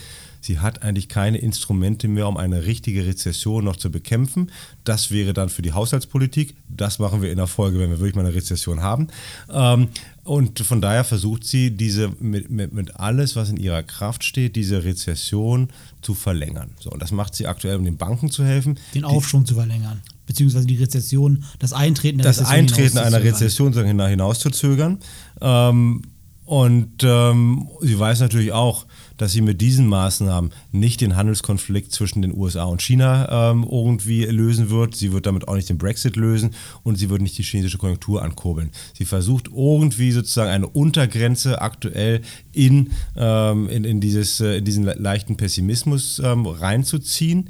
sie 0.45 0.59
hat 0.59 0.83
eigentlich 0.83 1.09
keine 1.09 1.37
Instrumente 1.37 2.07
mehr, 2.07 2.27
um 2.27 2.37
eine 2.37 2.65
richtige 2.65 3.05
Rezession 3.05 3.63
noch 3.63 3.75
zu 3.75 3.91
bekämpfen. 3.91 4.51
Das 4.83 5.11
wäre 5.11 5.33
dann 5.33 5.49
für 5.49 5.61
die 5.61 5.73
Haushaltspolitik. 5.73 6.55
Das 6.69 6.99
machen 6.99 7.21
wir 7.21 7.31
in 7.31 7.37
der 7.37 7.47
Folge, 7.47 7.79
wenn 7.79 7.89
wir 7.89 7.99
wirklich 7.99 8.15
mal 8.15 8.25
eine 8.25 8.35
Rezession 8.35 8.81
haben. 8.81 9.07
Ähm, 9.51 9.89
und 10.23 10.59
von 10.59 10.81
daher 10.81 11.03
versucht 11.03 11.45
sie, 11.45 11.71
diese 11.71 12.09
mit, 12.19 12.49
mit, 12.49 12.73
mit 12.73 12.95
alles, 12.95 13.35
was 13.35 13.49
in 13.49 13.57
ihrer 13.57 13.83
Kraft 13.83 14.23
steht, 14.23 14.55
diese 14.55 14.83
Rezession 14.83 15.69
zu 16.01 16.13
verlängern. 16.13 16.71
So, 16.79 16.91
und 16.91 17.01
das 17.01 17.11
macht 17.11 17.35
sie 17.35 17.47
aktuell, 17.47 17.77
um 17.77 17.83
den 17.83 17.97
Banken 17.97 18.31
zu 18.31 18.45
helfen. 18.45 18.79
Den 18.93 19.03
Aufschwung 19.03 19.45
zu 19.45 19.55
verlängern. 19.55 20.01
Beziehungsweise 20.25 20.65
die 20.65 20.77
Rezession, 20.77 21.43
das 21.59 21.73
Eintreten 21.73 22.19
das 22.19 22.39
Rezession. 22.39 22.67
Das 22.67 22.77
Eintreten 22.77 22.97
einer 22.99 23.23
Rezession 23.23 23.73
hinauszuzögern. 23.73 24.99
Ähm, 25.41 26.01
und 26.45 27.03
ähm, 27.03 27.69
sie 27.79 27.97
weiß 27.97 28.19
natürlich 28.19 28.51
auch, 28.51 28.85
dass 29.17 29.31
sie 29.31 29.41
mit 29.41 29.61
diesen 29.61 29.87
Maßnahmen 29.87 30.51
nicht 30.71 30.99
den 30.99 31.15
Handelskonflikt 31.15 31.93
zwischen 31.93 32.21
den 32.21 32.35
USA 32.35 32.65
und 32.65 32.81
China 32.81 33.51
ähm, 33.51 33.65
irgendwie 33.69 34.25
lösen 34.25 34.69
wird. 34.69 34.95
Sie 34.95 35.13
wird 35.13 35.25
damit 35.25 35.47
auch 35.47 35.55
nicht 35.55 35.69
den 35.69 35.77
Brexit 35.77 36.17
lösen 36.17 36.53
und 36.83 36.97
sie 36.97 37.09
wird 37.09 37.21
nicht 37.21 37.37
die 37.37 37.43
chinesische 37.43 37.77
Konjunktur 37.77 38.21
ankurbeln. 38.21 38.71
Sie 38.93 39.05
versucht 39.05 39.47
irgendwie 39.55 40.11
sozusagen 40.11 40.49
eine 40.49 40.67
Untergrenze 40.67 41.61
aktuell 41.61 42.21
in, 42.51 42.91
ähm, 43.15 43.69
in, 43.69 43.85
in, 43.85 44.01
dieses, 44.01 44.41
äh, 44.41 44.57
in 44.57 44.65
diesen 44.65 44.83
leichten 44.83 45.37
Pessimismus 45.37 46.19
ähm, 46.19 46.45
reinzuziehen. 46.45 47.49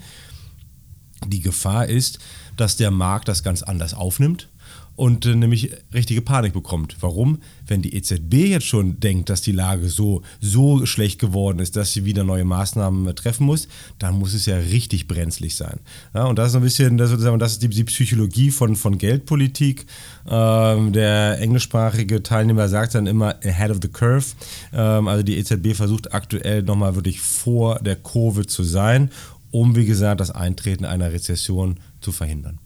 Die 1.25 1.39
Gefahr 1.39 1.87
ist, 1.87 2.19
dass 2.57 2.77
der 2.77 2.91
Markt 2.91 3.27
das 3.27 3.41
ganz 3.41 3.63
anders 3.63 3.95
aufnimmt 3.95 4.49
und 4.95 5.25
äh, 5.25 5.35
nämlich 5.35 5.71
richtige 5.93 6.21
Panik 6.21 6.53
bekommt. 6.53 6.97
Warum? 6.99 7.39
Wenn 7.65 7.81
die 7.81 7.95
EZB 7.95 8.33
jetzt 8.49 8.65
schon 8.65 8.99
denkt, 8.99 9.29
dass 9.29 9.41
die 9.41 9.51
Lage 9.51 9.89
so, 9.89 10.21
so 10.39 10.85
schlecht 10.85 11.19
geworden 11.19 11.59
ist, 11.59 11.75
dass 11.75 11.93
sie 11.93 12.05
wieder 12.05 12.23
neue 12.23 12.45
Maßnahmen 12.45 13.07
äh, 13.07 13.13
treffen 13.13 13.45
muss, 13.45 13.67
dann 13.99 14.19
muss 14.19 14.33
es 14.33 14.45
ja 14.45 14.57
richtig 14.57 15.07
brenzlig 15.07 15.55
sein. 15.55 15.79
Ja, 16.13 16.25
und 16.25 16.37
das 16.37 16.49
ist 16.49 16.55
ein 16.55 16.61
bisschen, 16.61 16.97
das, 16.97 17.11
das 17.11 17.51
ist 17.53 17.63
die, 17.63 17.69
die 17.69 17.83
Psychologie 17.83 18.51
von, 18.51 18.75
von 18.75 18.97
Geldpolitik. 18.97 19.85
Ähm, 20.29 20.93
der 20.93 21.39
englischsprachige 21.39 22.21
Teilnehmer 22.21 22.69
sagt 22.69 22.95
dann 22.95 23.07
immer 23.07 23.35
ahead 23.43 23.71
of 23.71 23.79
the 23.81 23.87
curve. 23.87 24.25
Ähm, 24.73 25.07
also 25.07 25.23
die 25.23 25.37
EZB 25.37 25.75
versucht 25.75 26.13
aktuell 26.13 26.61
nochmal 26.61 26.95
wirklich 26.95 27.19
vor 27.19 27.79
der 27.79 27.95
Kurve 27.95 28.45
zu 28.45 28.63
sein, 28.63 29.09
um, 29.51 29.75
wie 29.75 29.85
gesagt, 29.85 30.19
das 30.19 30.31
Eintreten 30.31 30.85
einer 30.85 31.11
Rezession 31.11 31.79
zu 32.01 32.11
verhindern. 32.11 32.59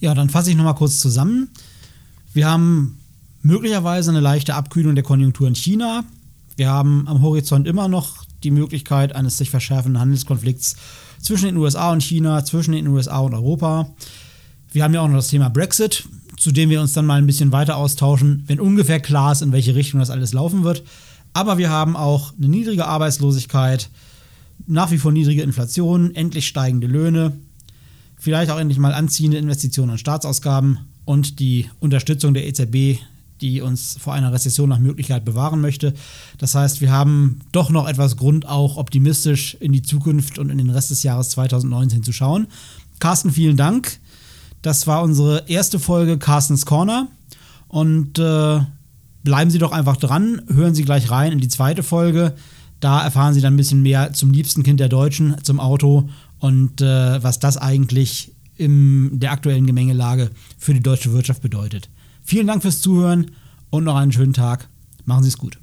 Ja, 0.00 0.14
dann 0.14 0.30
fasse 0.30 0.50
ich 0.50 0.56
nochmal 0.56 0.74
kurz 0.74 1.00
zusammen. 1.00 1.48
Wir 2.32 2.48
haben 2.48 2.98
möglicherweise 3.42 4.10
eine 4.10 4.20
leichte 4.20 4.54
Abkühlung 4.54 4.94
der 4.94 5.04
Konjunktur 5.04 5.48
in 5.48 5.54
China. 5.54 6.04
Wir 6.56 6.68
haben 6.68 7.06
am 7.08 7.22
Horizont 7.22 7.66
immer 7.66 7.88
noch 7.88 8.24
die 8.44 8.50
Möglichkeit 8.50 9.14
eines 9.14 9.38
sich 9.38 9.50
verschärfenden 9.50 10.00
Handelskonflikts 10.00 10.76
zwischen 11.20 11.46
den 11.46 11.56
USA 11.56 11.92
und 11.92 12.02
China, 12.02 12.44
zwischen 12.44 12.72
den 12.72 12.86
USA 12.86 13.18
und 13.18 13.34
Europa. 13.34 13.90
Wir 14.72 14.84
haben 14.84 14.94
ja 14.94 15.00
auch 15.00 15.08
noch 15.08 15.16
das 15.16 15.28
Thema 15.28 15.50
Brexit, 15.50 16.04
zu 16.36 16.52
dem 16.52 16.70
wir 16.70 16.80
uns 16.80 16.92
dann 16.92 17.06
mal 17.06 17.18
ein 17.18 17.26
bisschen 17.26 17.52
weiter 17.52 17.76
austauschen, 17.76 18.44
wenn 18.46 18.60
ungefähr 18.60 19.00
klar 19.00 19.32
ist, 19.32 19.42
in 19.42 19.50
welche 19.50 19.74
Richtung 19.74 19.98
das 19.98 20.10
alles 20.10 20.32
laufen 20.32 20.62
wird. 20.62 20.84
Aber 21.32 21.58
wir 21.58 21.70
haben 21.70 21.96
auch 21.96 22.32
eine 22.36 22.48
niedrige 22.48 22.86
Arbeitslosigkeit, 22.86 23.90
nach 24.66 24.90
wie 24.90 24.98
vor 24.98 25.10
niedrige 25.12 25.42
Inflation, 25.42 26.14
endlich 26.14 26.46
steigende 26.46 26.86
Löhne, 26.86 27.32
vielleicht 28.18 28.50
auch 28.50 28.58
endlich 28.58 28.78
mal 28.78 28.94
anziehende 28.94 29.38
Investitionen 29.38 29.92
und 29.92 29.98
Staatsausgaben 29.98 30.78
und 31.04 31.38
die 31.40 31.70
Unterstützung 31.80 32.34
der 32.34 32.46
EZB, 32.46 33.00
die 33.40 33.60
uns 33.60 33.96
vor 33.98 34.14
einer 34.14 34.32
Rezession 34.32 34.68
nach 34.68 34.78
Möglichkeit 34.78 35.24
bewahren 35.24 35.60
möchte. 35.60 35.94
Das 36.38 36.54
heißt, 36.54 36.80
wir 36.80 36.90
haben 36.90 37.40
doch 37.52 37.70
noch 37.70 37.88
etwas 37.88 38.16
Grund, 38.16 38.46
auch 38.46 38.76
optimistisch 38.76 39.56
in 39.60 39.72
die 39.72 39.82
Zukunft 39.82 40.38
und 40.38 40.50
in 40.50 40.58
den 40.58 40.70
Rest 40.70 40.90
des 40.90 41.02
Jahres 41.02 41.30
2019 41.30 42.02
zu 42.02 42.12
schauen. 42.12 42.48
Carsten, 42.98 43.30
vielen 43.30 43.56
Dank. 43.56 44.00
Das 44.62 44.86
war 44.86 45.02
unsere 45.02 45.44
erste 45.48 45.78
Folge 45.78 46.18
Carstens 46.18 46.66
Corner. 46.66 47.08
Und 47.68 48.18
äh, 48.18 48.60
bleiben 49.22 49.50
Sie 49.50 49.58
doch 49.58 49.72
einfach 49.72 49.96
dran, 49.96 50.42
hören 50.48 50.74
Sie 50.74 50.84
gleich 50.84 51.10
rein 51.10 51.32
in 51.32 51.40
die 51.40 51.48
zweite 51.48 51.82
Folge. 51.82 52.34
Da 52.80 53.02
erfahren 53.02 53.34
Sie 53.34 53.40
dann 53.40 53.54
ein 53.54 53.58
bisschen 53.58 53.82
mehr 53.82 54.12
zum 54.12 54.30
liebsten 54.30 54.62
Kind 54.62 54.80
der 54.80 54.88
Deutschen, 54.88 55.36
zum 55.42 55.60
Auto 55.60 56.08
und 56.38 56.80
äh, 56.80 57.22
was 57.22 57.38
das 57.38 57.56
eigentlich 57.56 58.32
in 58.56 59.20
der 59.20 59.32
aktuellen 59.32 59.66
Gemengelage 59.66 60.30
für 60.58 60.74
die 60.74 60.82
deutsche 60.82 61.12
Wirtschaft 61.12 61.42
bedeutet. 61.42 61.88
Vielen 62.22 62.46
Dank 62.46 62.62
fürs 62.62 62.80
Zuhören 62.80 63.30
und 63.70 63.84
noch 63.84 63.96
einen 63.96 64.12
schönen 64.12 64.32
Tag. 64.32 64.68
Machen 65.04 65.22
Sie 65.22 65.28
es 65.28 65.38
gut. 65.38 65.58